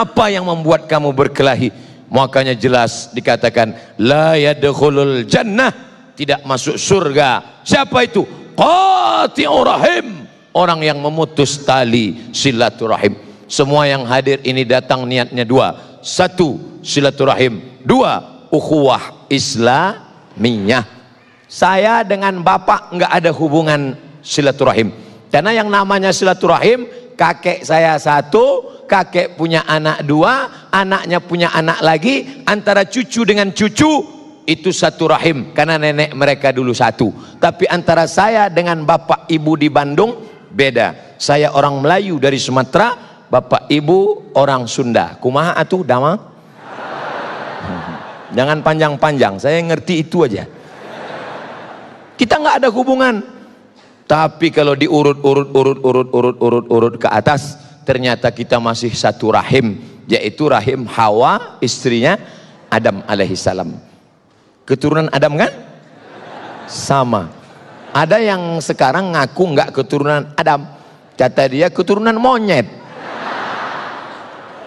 [0.00, 1.68] Apa yang membuat kamu berkelahi?
[2.08, 5.68] Makanya jelas dikatakan la yadkhulul jannah
[6.16, 7.60] tidak masuk surga.
[7.68, 8.24] Siapa itu?
[8.56, 10.24] Qati'ur rahim.
[10.56, 13.14] Orang yang memutus tali silaturahim.
[13.44, 16.00] Semua yang hadir ini datang niatnya dua.
[16.00, 17.60] Satu, silaturahim.
[17.84, 20.88] Dua, ukhuwah Islamiyah.
[21.44, 24.90] Saya dengan bapak nggak ada hubungan silaturahim
[25.30, 32.40] karena yang namanya silaturahim, kakek saya satu, kakek punya anak dua, anaknya punya anak lagi,
[32.48, 33.92] antara cucu dengan cucu
[34.48, 37.12] itu satu rahim karena nenek mereka dulu satu.
[37.36, 41.20] Tapi antara saya dengan bapak ibu di Bandung beda.
[41.20, 42.96] Saya orang Melayu dari Sumatera,
[43.28, 45.20] bapak ibu orang Sunda.
[45.20, 46.16] Kumaha atuh dama?
[48.32, 50.48] Jangan panjang-panjang, saya ngerti itu aja.
[52.16, 53.39] Kita nggak ada hubungan.
[54.10, 57.54] Tapi kalau diurut urut urut urut urut urut urut ke atas,
[57.86, 59.78] ternyata kita masih satu rahim,
[60.10, 62.18] yaitu rahim Hawa, istrinya
[62.66, 63.70] Adam alaihissalam.
[64.66, 65.54] Keturunan Adam kan?
[66.66, 67.30] Sama.
[67.94, 70.66] Ada yang sekarang ngaku nggak keturunan Adam,
[71.14, 72.66] kata dia keturunan monyet.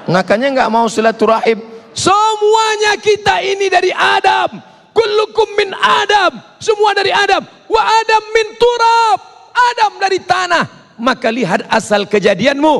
[0.07, 1.59] Makanya nggak mau silaturahim.
[1.91, 4.55] Semuanya kita ini dari Adam.
[4.95, 6.39] Kullukum min Adam.
[6.63, 9.32] Semua dari Adam wa Adam min turab.
[9.71, 10.95] Adam dari tanah.
[10.99, 12.73] Maka lihat asal kejadianmu.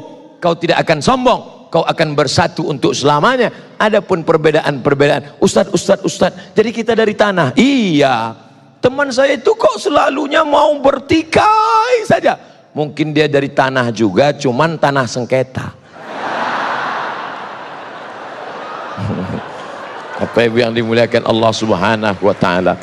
[0.44, 1.42] Kau tidak akan sombong.
[1.74, 3.50] Kau akan bersatu untuk selamanya.
[3.82, 5.42] Adapun perbedaan-perbedaan.
[5.42, 6.32] Ustaz, Ustaz, Ustaz.
[6.54, 7.58] Jadi kita dari tanah.
[7.58, 8.38] Iya.
[8.84, 12.36] Teman saya itu kok selalunya mau bertikai saja.
[12.76, 15.72] Mungkin dia dari tanah juga, cuman tanah sengketa.
[20.28, 22.74] Apa yang dimuliakan Allah Subhanahu wa taala.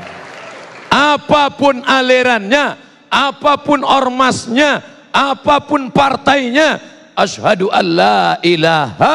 [0.90, 4.80] Apa pun alirannya, apa pun ormasnya,
[5.10, 6.78] apa pun partainya,
[7.18, 9.14] asyhadu an la ilaha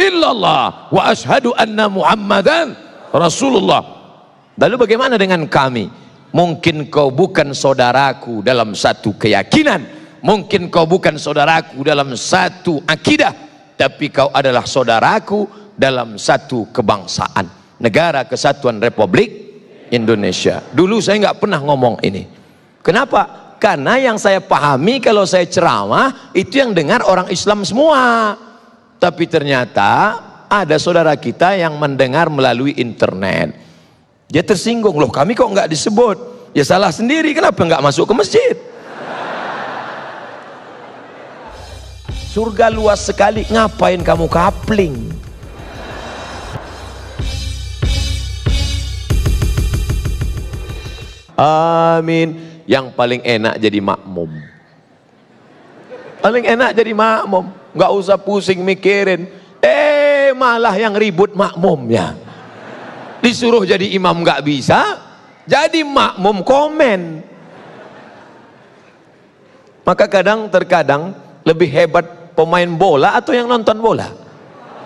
[0.00, 2.72] illallah wa asyhadu anna Muhammadan
[3.12, 3.84] Rasulullah.
[4.56, 6.08] Lalu bagaimana dengan kami?
[6.32, 9.84] Mungkin kau bukan saudaraku dalam satu keyakinan,
[10.20, 13.32] mungkin kau bukan saudaraku dalam satu akidah,
[13.76, 17.48] tapi kau adalah saudaraku dalam satu kebangsaan.
[17.80, 19.28] Negara Kesatuan Republik
[19.92, 20.64] Indonesia.
[20.72, 22.35] Dulu saya nggak pernah ngomong ini.
[22.86, 23.50] Kenapa?
[23.58, 28.38] Karena yang saya pahami kalau saya ceramah itu yang dengar orang Islam semua.
[29.02, 33.58] Tapi ternyata ada saudara kita yang mendengar melalui internet.
[34.30, 36.38] Dia tersinggung loh kami kok nggak disebut.
[36.54, 38.54] Ya salah sendiri kenapa nggak masuk ke masjid?
[42.30, 44.94] Surga luas sekali ngapain kamu kapling?
[51.36, 52.55] Amin.
[52.66, 54.30] Yang paling enak jadi makmum.
[56.18, 57.46] Paling enak jadi makmum.
[57.78, 59.30] Gak usah pusing mikirin.
[59.62, 62.18] Eh malah yang ribut makmumnya.
[63.22, 64.98] Disuruh jadi imam gak bisa.
[65.46, 67.22] Jadi makmum komen.
[69.86, 71.14] Maka kadang terkadang
[71.46, 74.10] lebih hebat pemain bola atau yang nonton bola?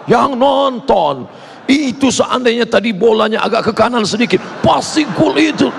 [0.05, 1.25] Yang nonton.
[1.65, 4.45] Itu seandainya tadi bolanya agak ke kanan sedikit.
[4.61, 5.73] Pasti gol itu.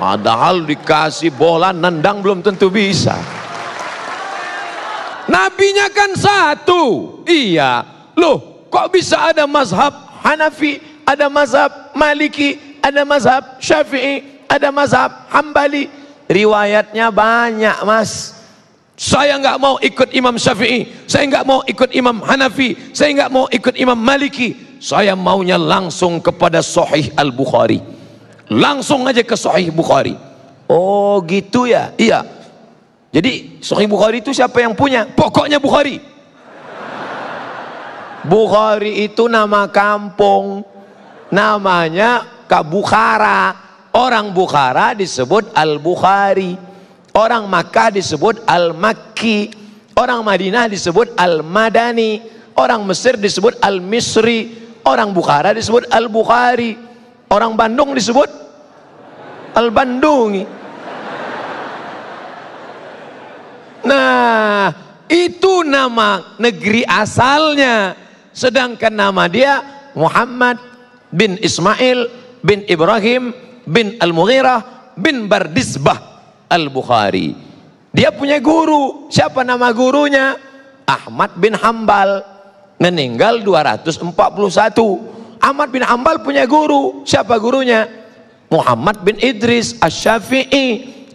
[0.00, 3.20] Padahal dikasih bola nendang belum tentu bisa.
[5.28, 6.82] Nabinya kan satu.
[7.28, 7.84] Iya.
[8.16, 9.92] Loh, kok bisa ada mazhab
[10.24, 15.92] Hanafi, ada mazhab Maliki, ada mazhab Syafi'i, ada mazhab Hambali.
[16.32, 18.40] Riwayatnya banyak, Mas.
[18.96, 23.44] Saya nggak mau ikut Imam Syafi'i, saya nggak mau ikut Imam Hanafi, saya nggak mau
[23.52, 24.80] ikut Imam Maliki.
[24.80, 27.99] Saya maunya langsung kepada Sahih Al-Bukhari.
[28.50, 30.18] Langsung aja ke Sahih Bukhari.
[30.66, 31.94] Oh gitu ya?
[31.94, 32.26] Iya.
[33.14, 35.06] Jadi Sahih Bukhari itu siapa yang punya?
[35.06, 36.02] Pokoknya Bukhari.
[38.26, 40.66] Bukhari itu nama kampung.
[41.30, 43.70] Namanya Kabukhara.
[43.94, 46.58] Orang Bukhara disebut Al-Bukhari.
[47.14, 49.50] Orang Makkah disebut Al-Makki.
[49.94, 52.18] Orang Madinah disebut Al-Madani.
[52.58, 54.58] Orang Mesir disebut Al-Misri.
[54.82, 56.89] Orang Bukhara disebut Al-Bukhari.
[57.30, 58.26] Orang Bandung disebut
[59.54, 60.42] Al-Bandungi.
[63.86, 64.74] Nah,
[65.06, 67.94] itu nama negeri asalnya.
[68.34, 69.62] Sedangkan nama dia
[69.94, 70.58] Muhammad
[71.10, 72.10] bin Ismail
[72.42, 73.30] bin Ibrahim
[73.62, 75.98] bin Al-Mughirah bin Bardisbah
[76.50, 77.34] Al-Bukhari.
[77.94, 79.06] Dia punya guru.
[79.06, 80.34] Siapa nama gurunya?
[80.82, 82.26] Ahmad bin Hambal.
[82.82, 85.19] Meninggal 241.
[85.40, 87.02] Ahmad bin Ambal punya guru.
[87.08, 87.88] Siapa gurunya?
[88.52, 90.66] Muhammad bin Idris Asy-Syafi'i.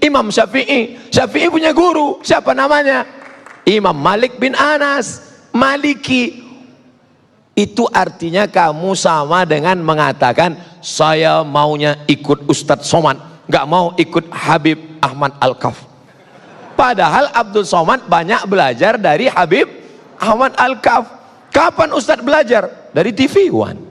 [0.01, 0.97] Imam Syafi'i.
[1.13, 2.19] Syafi'i punya guru.
[2.25, 3.05] Siapa namanya?
[3.69, 5.21] Imam Malik bin Anas.
[5.53, 6.45] Maliki.
[7.55, 13.15] Itu artinya kamu sama dengan mengatakan saya maunya ikut Ustadz Somad,
[13.47, 15.87] nggak mau ikut Habib Ahmad Al-Kaf.
[16.75, 19.71] Padahal Abdul Somad banyak belajar dari Habib
[20.19, 21.07] Ahmad Al-Kaf.
[21.55, 22.91] Kapan Ustadz belajar?
[22.91, 23.84] Dari TV One.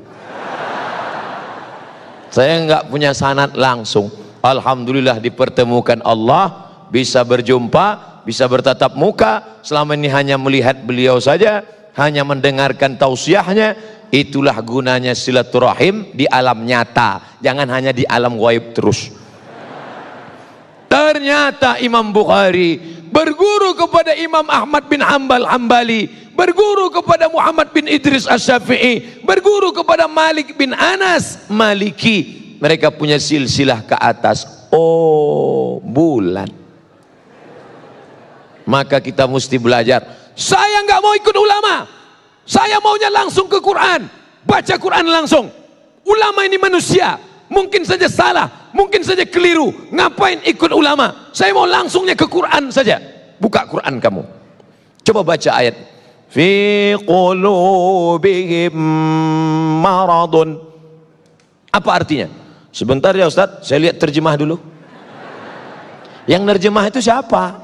[2.34, 4.10] Saya enggak punya sanat langsung.
[4.42, 9.62] Alhamdulillah dipertemukan Allah, bisa berjumpa, bisa bertatap muka.
[9.62, 11.62] Selama ini hanya melihat beliau saja,
[11.94, 13.78] hanya mendengarkan tausiahnya.
[14.10, 19.14] Itulah gunanya silaturahim di alam nyata, jangan hanya di alam gaib terus.
[20.90, 28.26] Ternyata Imam Bukhari berguru kepada Imam Ahmad bin Hambal Hambali, berguru kepada Muhammad bin Idris
[28.26, 32.42] Asy-Syafi'i, berguru kepada Malik bin Anas Maliki.
[32.58, 34.66] Mereka punya silsilah ke atas.
[34.74, 36.50] Oh, bulan.
[38.66, 40.02] Maka kita mesti belajar.
[40.34, 41.86] Saya nggak mau ikut ulama.
[42.42, 44.10] Saya maunya langsung ke Quran.
[44.42, 45.46] Baca Quran langsung.
[46.02, 47.20] Ulama ini manusia.
[47.46, 48.63] Mungkin saja salah.
[48.74, 49.70] Mungkin saja keliru.
[49.94, 51.30] Ngapain ikut ulama?
[51.30, 52.98] Saya mau langsungnya ke Quran saja.
[53.38, 54.22] Buka Quran kamu.
[55.06, 55.94] Coba baca ayat
[56.34, 56.50] fi
[57.06, 58.74] qulubihim
[59.78, 60.58] maradun
[61.70, 62.26] apa artinya
[62.74, 64.58] sebentar ya Ustaz saya lihat terjemah dulu
[66.24, 67.60] Yang nerjemah itu siapa?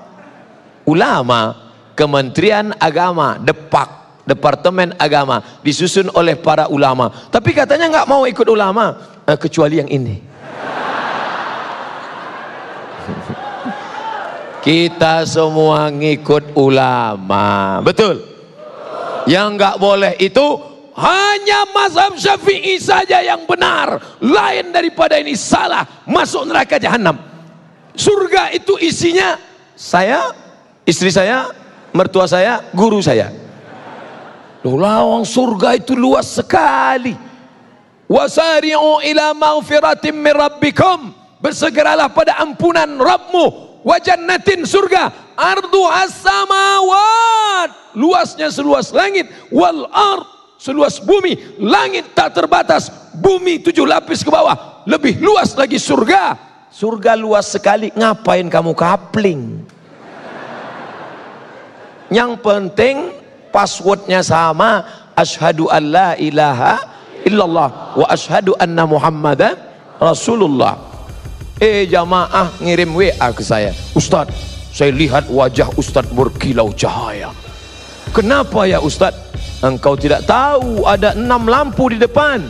[0.84, 7.08] Ulama, Kementerian Agama, Depak, Departemen Agama disusun oleh para ulama.
[7.32, 10.29] Tapi katanya nggak mau ikut ulama eh, kecuali yang ini.
[14.60, 17.80] Kita semua ngikut ulama.
[17.80, 18.20] Betul?
[19.24, 20.46] Yang nggak boleh itu
[21.00, 24.20] hanya mazhab syafi'i saja yang benar.
[24.20, 26.04] Lain daripada ini salah.
[26.04, 27.16] Masuk neraka jahanam.
[27.96, 29.40] Surga itu isinya
[29.72, 30.28] saya,
[30.84, 31.48] istri saya,
[31.96, 33.32] mertua saya, guru saya.
[34.60, 37.16] Loh, lawang surga itu luas sekali.
[38.12, 41.16] Wasari'u ila maghfiratin min rabbikum.
[41.40, 47.68] Bersegeralah pada ampunan Rabbmu wa jannatin surga ardu as-samawat.
[47.96, 50.26] Luasnya seluas langit wal ard
[50.60, 51.58] seluas bumi.
[51.58, 54.84] Langit tak terbatas bumi tujuh lapis ke bawah.
[54.84, 56.36] Lebih luas lagi surga.
[56.70, 59.66] Surga luas sekali ngapain kamu kapling?
[62.10, 62.96] Yang penting
[63.50, 64.86] passwordnya sama
[65.18, 66.78] ashadu an la ilaha
[67.26, 69.58] illallah wa ashadu anna muhammadan
[69.98, 70.89] rasulullah
[71.60, 73.76] Eh jamaah ngirim WA ke saya.
[73.92, 74.32] Ustaz,
[74.72, 77.36] saya lihat wajah Ustaz berkilau cahaya.
[78.16, 79.12] Kenapa ya Ustaz?
[79.60, 82.48] Engkau tidak tahu ada enam lampu di depan.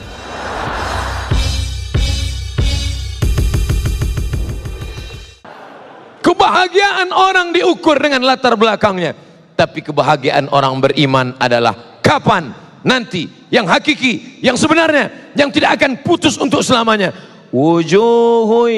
[6.22, 9.18] Kebahagiaan orang diukur dengan latar belakangnya.
[9.58, 12.54] Tapi kebahagiaan orang beriman adalah kapan?
[12.86, 13.26] Nanti.
[13.50, 17.10] Yang hakiki, yang sebenarnya, yang tidak akan putus untuk selamanya
[17.50, 18.70] wujuhu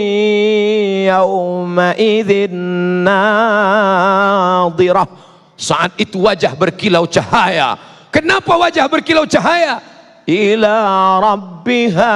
[1.09, 2.57] yawmaidhin
[3.05, 5.09] nadirah
[5.57, 7.79] saat itu wajah berkilau cahaya.
[8.11, 9.79] Kenapa wajah berkilau cahaya?
[10.27, 10.75] Ila
[11.23, 12.15] rabbiha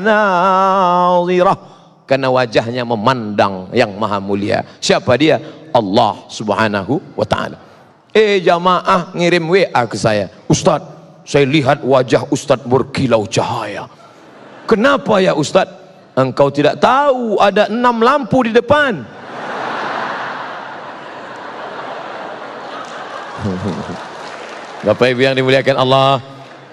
[0.00, 1.58] nadirah
[2.06, 4.62] karena wajahnya memandang yang maha mulia.
[4.78, 5.42] Siapa dia?
[5.74, 7.60] Allah subhanahu wa ta'ala.
[8.16, 10.32] Eh jamaah ngirim WA ke saya.
[10.48, 10.80] Ustaz
[11.26, 13.90] saya lihat wajah Ustaz berkilau cahaya
[14.66, 15.70] Kenapa ya Ustaz?
[16.18, 19.04] Engkau tidak tahu ada enam lampu di depan.
[24.86, 26.18] Bapak Ibu yang dimuliakan Allah,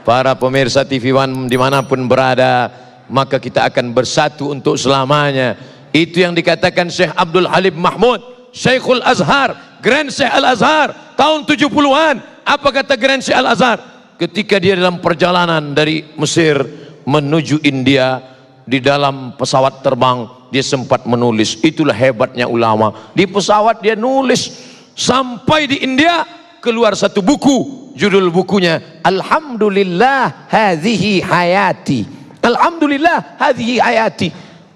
[0.01, 2.71] para pemirsa TV One di mana pun berada,
[3.11, 5.53] maka kita akan bersatu untuk selamanya.
[5.93, 12.15] Itu yang dikatakan Syekh Abdul Halim Mahmud, Syekhul Azhar, Grand Syekh Al-Azhar, tahun 70-an.
[12.43, 13.77] Apa kata Grand Syekh Al-Azhar?
[14.17, 18.19] Ketika dia dalam perjalanan dari Mesir menuju India
[18.63, 21.59] di dalam pesawat terbang dia sempat menulis.
[21.59, 22.93] Itulah hebatnya ulama.
[23.17, 24.53] Di pesawat dia nulis
[24.93, 26.23] sampai di India
[26.61, 32.05] keluar satu buku judul bukunya Alhamdulillah hadhihi hayati.
[32.43, 34.29] Alhamdulillah hadhihi hayati.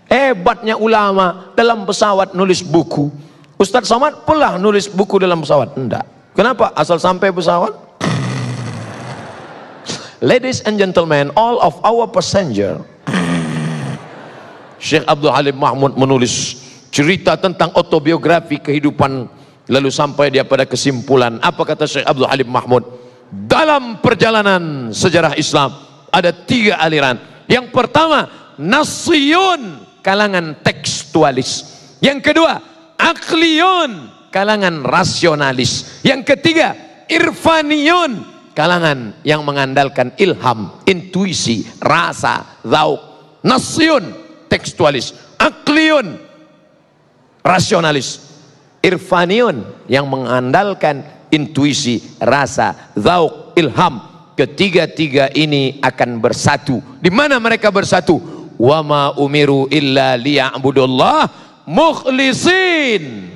[0.07, 3.11] Hebatnya ulama dalam pesawat nulis buku.
[3.59, 5.75] Ustadz Somad pernah nulis buku dalam pesawat?
[5.75, 6.05] Enggak.
[6.31, 6.71] Kenapa?
[6.77, 7.86] Asal sampai pesawat
[10.17, 12.81] Ladies and gentlemen, all of our passenger.
[14.81, 16.57] Syekh Abdul Halim Mahmud menulis
[16.89, 19.29] cerita tentang autobiografi kehidupan
[19.69, 21.37] lalu sampai dia pada kesimpulan.
[21.37, 22.81] Apa kata Syekh Abdul Halim Mahmud?
[23.29, 25.77] Dalam perjalanan sejarah Islam
[26.09, 27.21] ada tiga aliran.
[27.45, 28.25] Yang pertama
[28.57, 31.77] nasiyun kalangan tekstualis.
[32.01, 32.57] Yang kedua
[32.97, 36.01] akliyun kalangan rasionalis.
[36.01, 36.73] Yang ketiga
[37.05, 42.97] irfaniyun kalangan yang mengandalkan ilham, intuisi, rasa, zauk,
[43.45, 44.17] nasyun,
[44.49, 46.17] tekstualis, akliun,
[47.45, 48.17] rasionalis,
[48.81, 54.01] irfaniun yang mengandalkan intuisi, rasa, zauk, ilham.
[54.37, 56.77] Ketiga-tiga ini akan bersatu.
[57.01, 58.21] Di mana mereka bersatu?
[58.57, 61.29] Wa ma umiru illa liya'budullah
[61.65, 63.33] mukhlisin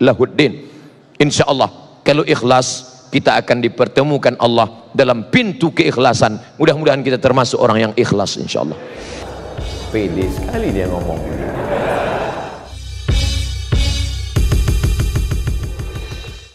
[0.00, 0.68] lahuddin.
[1.16, 6.34] Insyaallah kalau ikhlas kita akan dipertemukan Allah dalam pintu keikhlasan.
[6.58, 8.74] Mudah-mudahan kita termasuk orang yang ikhlas insyaallah.
[9.94, 11.22] Pede sekali dia ngomong.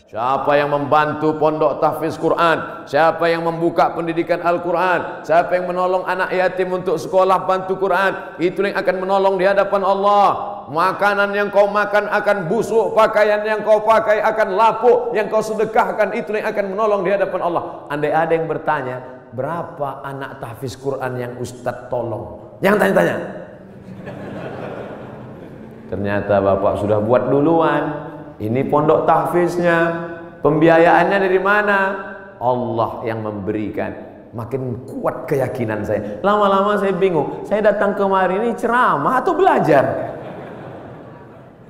[0.10, 2.84] Siapa yang membantu pondok tahfiz Quran?
[2.84, 5.24] Siapa yang membuka pendidikan Al-Quran?
[5.24, 8.36] Siapa yang menolong anak yatim untuk sekolah bantu Quran?
[8.36, 10.49] Itu yang akan menolong di hadapan Allah.
[10.70, 16.14] Makanan yang kau makan akan busuk, pakaian yang kau pakai akan lapuk, yang kau sedekahkan
[16.14, 17.90] itu yang akan menolong di hadapan Allah.
[17.90, 22.54] Andai ada yang bertanya, berapa anak tahfiz Quran yang Ustadz tolong?
[22.62, 23.18] Jangan tanya-tanya.
[25.90, 28.14] Ternyata Bapak sudah buat duluan.
[28.38, 29.78] Ini pondok tahfiznya,
[30.46, 31.78] pembiayaannya dari mana?
[32.38, 33.92] Allah yang memberikan.
[34.30, 36.22] Makin kuat keyakinan saya.
[36.22, 37.42] Lama-lama saya bingung.
[37.50, 40.14] Saya datang kemari ini ceramah atau belajar?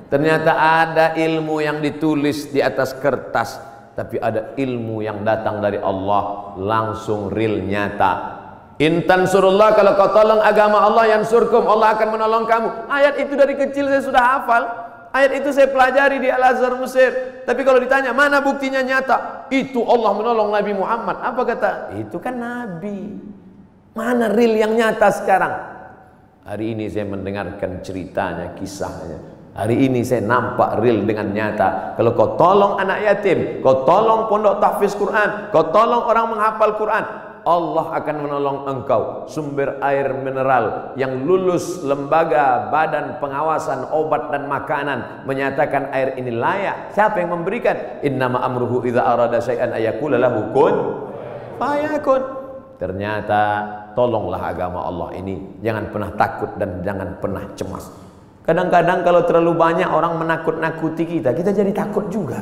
[0.09, 3.61] Ternyata ada ilmu yang ditulis di atas kertas,
[3.93, 8.41] tapi ada ilmu yang datang dari Allah langsung real nyata.
[8.81, 12.89] Intan surullah kalau kau tolong agama Allah yang surkum Allah akan menolong kamu.
[12.89, 14.63] Ayat itu dari kecil saya sudah hafal.
[15.13, 17.43] Ayat itu saya pelajari di Al-Azhar Mesir.
[17.45, 19.45] Tapi kalau ditanya mana buktinya nyata?
[19.53, 21.21] Itu Allah menolong Nabi Muhammad.
[21.21, 21.71] Apa kata?
[22.01, 23.19] Itu kan Nabi.
[23.93, 25.53] Mana real yang nyata sekarang?
[26.49, 29.28] Hari ini saya mendengarkan ceritanya, kisahnya.
[29.49, 31.97] Hari ini saya nampak real dengan nyata.
[31.97, 37.03] Kalau kau tolong anak yatim, kau tolong pondok tahfiz Quran, kau tolong orang menghafal Quran,
[37.49, 39.25] Allah akan menolong engkau.
[39.25, 46.93] Sumber air mineral yang lulus lembaga badan pengawasan obat dan makanan menyatakan air ini layak.
[46.93, 48.05] Siapa yang memberikan?
[48.05, 50.75] Innama amruhu idza arada syai'an ayakula lahu kun
[51.57, 52.21] fayakun.
[52.77, 53.41] Ternyata
[53.97, 55.59] tolonglah agama Allah ini.
[55.59, 58.08] Jangan pernah takut dan jangan pernah cemas
[58.49, 62.41] Kadang-kadang kalau terlalu banyak orang menakut-nakuti kita, kita jadi takut juga.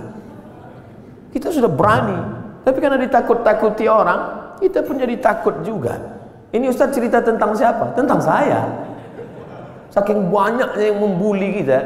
[1.35, 2.15] Kita sudah berani,
[2.63, 5.99] tapi karena ditakut-takuti orang, kita pun jadi takut juga.
[6.55, 7.91] Ini Ustaz cerita tentang siapa?
[7.91, 8.71] Tentang saya.
[9.91, 11.79] Saking banyaknya yang membuli kita,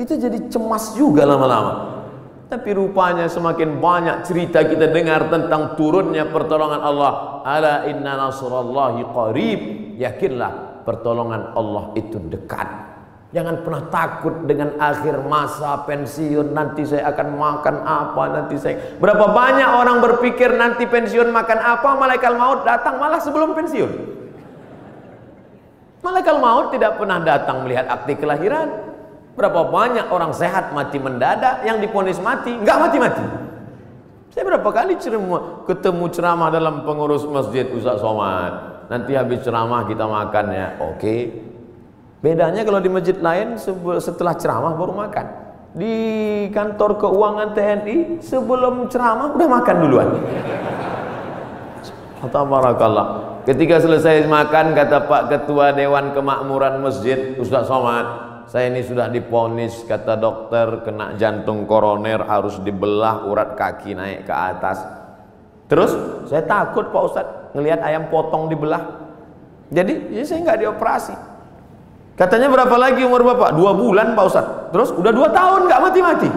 [0.00, 2.00] kita jadi cemas juga lama-lama.
[2.48, 7.44] Tapi rupanya semakin banyak cerita kita dengar tentang turunnya pertolongan Allah.
[7.44, 9.60] Ala inna nasrallahi qarib.
[10.00, 12.95] Yakinlah pertolongan Allah itu dekat.
[13.34, 19.34] Jangan pernah takut dengan akhir masa pensiun nanti saya akan makan apa nanti saya berapa
[19.34, 23.90] banyak orang berpikir nanti pensiun makan apa malaikat maut datang malah sebelum pensiun.
[26.06, 28.94] Malaikat maut tidak pernah datang melihat akte kelahiran.
[29.34, 33.26] Berapa banyak orang sehat mati mendadak yang diponis mati nggak mati-mati.
[34.30, 38.86] Saya berapa kali ceramah, ketemu ceramah dalam pengurus masjid Ustaz Somad.
[38.86, 40.66] Nanti habis ceramah kita makan ya.
[40.78, 40.94] Oke.
[40.94, 41.20] okay.
[42.24, 43.60] Bedanya kalau di masjid lain
[44.00, 45.26] setelah ceramah baru makan.
[45.76, 45.94] Di
[46.56, 50.08] kantor keuangan TNI sebelum ceramah udah makan duluan.
[52.32, 53.38] Tabarakallah.
[53.44, 58.06] Ketika selesai makan kata Pak Ketua Dewan Kemakmuran Masjid Ustaz Somad,
[58.50, 64.34] saya ini sudah diponis kata dokter kena jantung koroner harus dibelah urat kaki naik ke
[64.34, 64.80] atas.
[65.66, 65.92] Terus
[66.26, 69.06] saya takut Pak Ustaz ngelihat ayam potong dibelah.
[69.70, 71.35] Jadi ya saya nggak dioperasi.
[72.16, 73.52] Katanya berapa lagi umur bapak?
[73.52, 74.46] Dua bulan Pak Ustaz.
[74.72, 76.30] Terus udah dua tahun nggak mati-mati.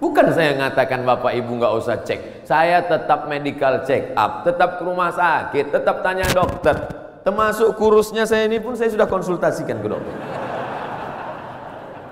[0.00, 2.44] Bukan saya ngatakan bapak ibu nggak usah cek.
[2.44, 6.76] Saya tetap medical check up, tetap ke rumah sakit, tetap tanya dokter.
[7.20, 10.16] Termasuk kurusnya saya ini pun saya sudah konsultasikan ke dokter.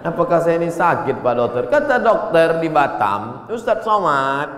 [0.04, 1.62] Apakah saya ini sakit Pak Dokter?
[1.68, 4.48] Kata dokter di Batam, Ustadz Somad,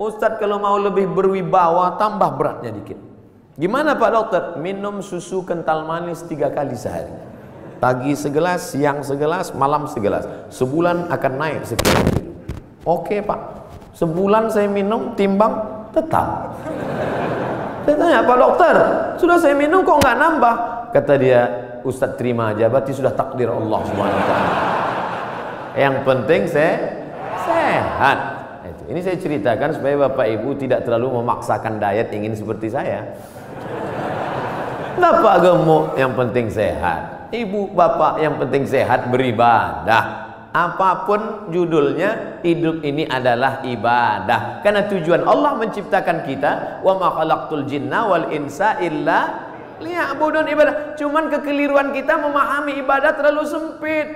[0.00, 3.15] Ustadz kalau mau lebih berwibawa tambah beratnya dikit.
[3.56, 4.42] Gimana Pak Dokter?
[4.60, 7.08] Minum susu kental manis tiga kali sehari.
[7.80, 10.28] Pagi segelas, siang segelas, malam segelas.
[10.52, 12.32] Sebulan akan naik sekian kilo.
[12.84, 13.40] Oke Pak.
[13.96, 15.56] Sebulan saya minum, timbang,
[15.96, 16.52] tetap.
[17.88, 18.76] Saya tanya, Pak Dokter,
[19.16, 20.54] sudah saya minum kok nggak nambah?
[20.92, 21.40] Kata dia,
[21.80, 24.32] Ustadz terima aja, berarti sudah takdir Allah SWT.
[25.80, 26.74] Yang penting saya
[27.48, 28.18] sehat.
[28.86, 33.16] Ini saya ceritakan supaya Bapak Ibu tidak terlalu memaksakan diet ingin seperti saya.
[34.96, 37.28] Bapak gemuk yang penting sehat.
[37.28, 40.24] Ibu bapak yang penting sehat beribadah.
[40.56, 44.64] Apa pun judulnya, hidup ini adalah ibadah.
[44.64, 49.52] Karena tujuan Allah menciptakan kita, wa ma khalaqtul jinna wal insa illa
[49.84, 50.96] liya'budun ibadah.
[50.96, 54.08] Cuman kekeliruan kita memahami ibadah terlalu sempit.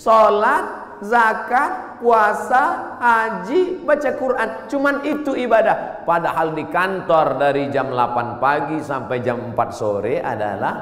[0.00, 0.64] Salat
[1.04, 4.48] zakat, puasa, haji, baca Quran.
[4.66, 6.02] Cuman itu ibadah.
[6.02, 10.74] Padahal di kantor dari jam 8 pagi sampai jam 4 sore adalah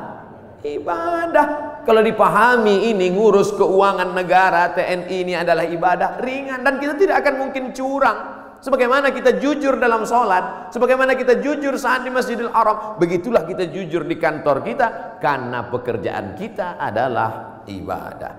[0.64, 1.46] ibadah.
[1.84, 7.34] Kalau dipahami ini ngurus keuangan negara TNI ini adalah ibadah ringan dan kita tidak akan
[7.48, 8.40] mungkin curang.
[8.60, 14.04] Sebagaimana kita jujur dalam sholat, sebagaimana kita jujur saat di Masjidil Haram, begitulah kita jujur
[14.04, 18.32] di kantor kita karena pekerjaan kita adalah ibadah.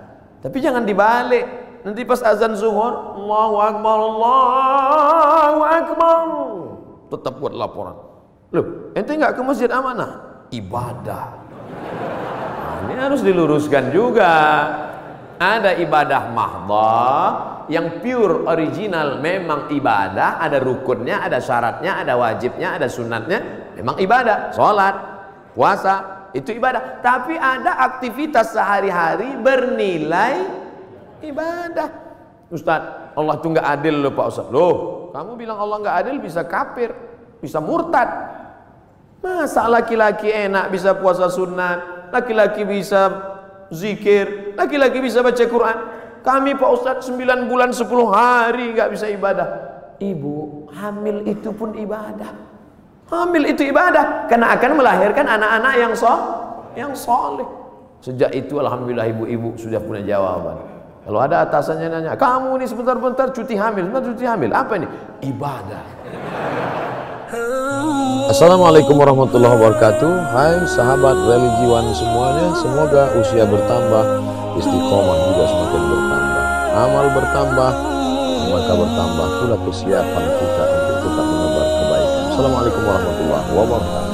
[0.45, 1.70] Tapi jangan dibalik.
[1.81, 6.25] Nanti pas azan zuhur, Allahu Akbar, Allahu Akbar.
[7.09, 7.97] Tetap buat laporan.
[8.53, 10.45] Loh, ente nggak ke masjid amanah?
[10.53, 11.25] Ibadah.
[11.81, 14.33] Nah, ini harus diluruskan juga.
[15.41, 17.29] Ada ibadah mahdah
[17.65, 24.53] yang pure original memang ibadah, ada rukunnya, ada syaratnya, ada wajibnya, ada sunatnya, memang ibadah.
[24.53, 24.95] Salat,
[25.57, 27.01] puasa, itu ibadah.
[27.01, 30.60] Tapi ada aktivitas sehari-hari bernilai
[31.23, 31.89] ibadah.
[32.51, 34.47] Ustaz, Allah itu nggak adil loh Pak Ustaz.
[34.51, 34.75] Loh,
[35.15, 36.91] kamu bilang Allah nggak adil bisa kafir,
[37.39, 38.09] bisa murtad.
[39.21, 43.07] Masa laki-laki enak bisa puasa sunat, laki-laki bisa
[43.71, 45.77] zikir, laki-laki bisa baca Quran.
[46.21, 49.47] Kami Pak Ustadz 9 bulan 10 hari nggak bisa ibadah.
[50.01, 52.33] Ibu, hamil itu pun ibadah.
[53.11, 56.13] Hamil itu ibadah karena akan melahirkan anak-anak yang so
[56.73, 57.47] yang soleh.
[58.01, 60.70] Sejak itu alhamdulillah ibu-ibu sudah punya jawaban.
[61.01, 64.87] Kalau ada atasannya nanya, kamu ini sebentar-bentar cuti hamil, sebentar cuti hamil, apa ini?
[65.25, 65.83] Ibadah.
[68.27, 74.03] Assalamualaikum warahmatullahi wabarakatuh Hai sahabat religiwan semuanya Semoga usia bertambah
[74.59, 76.45] Istiqomah juga semakin bertambah
[76.75, 77.71] Amal bertambah
[78.51, 84.10] Maka bertambah pula kesiapan kita Untuk tetap menebar kebaikan Assalamualaikum warahmatullahi wabarakatuh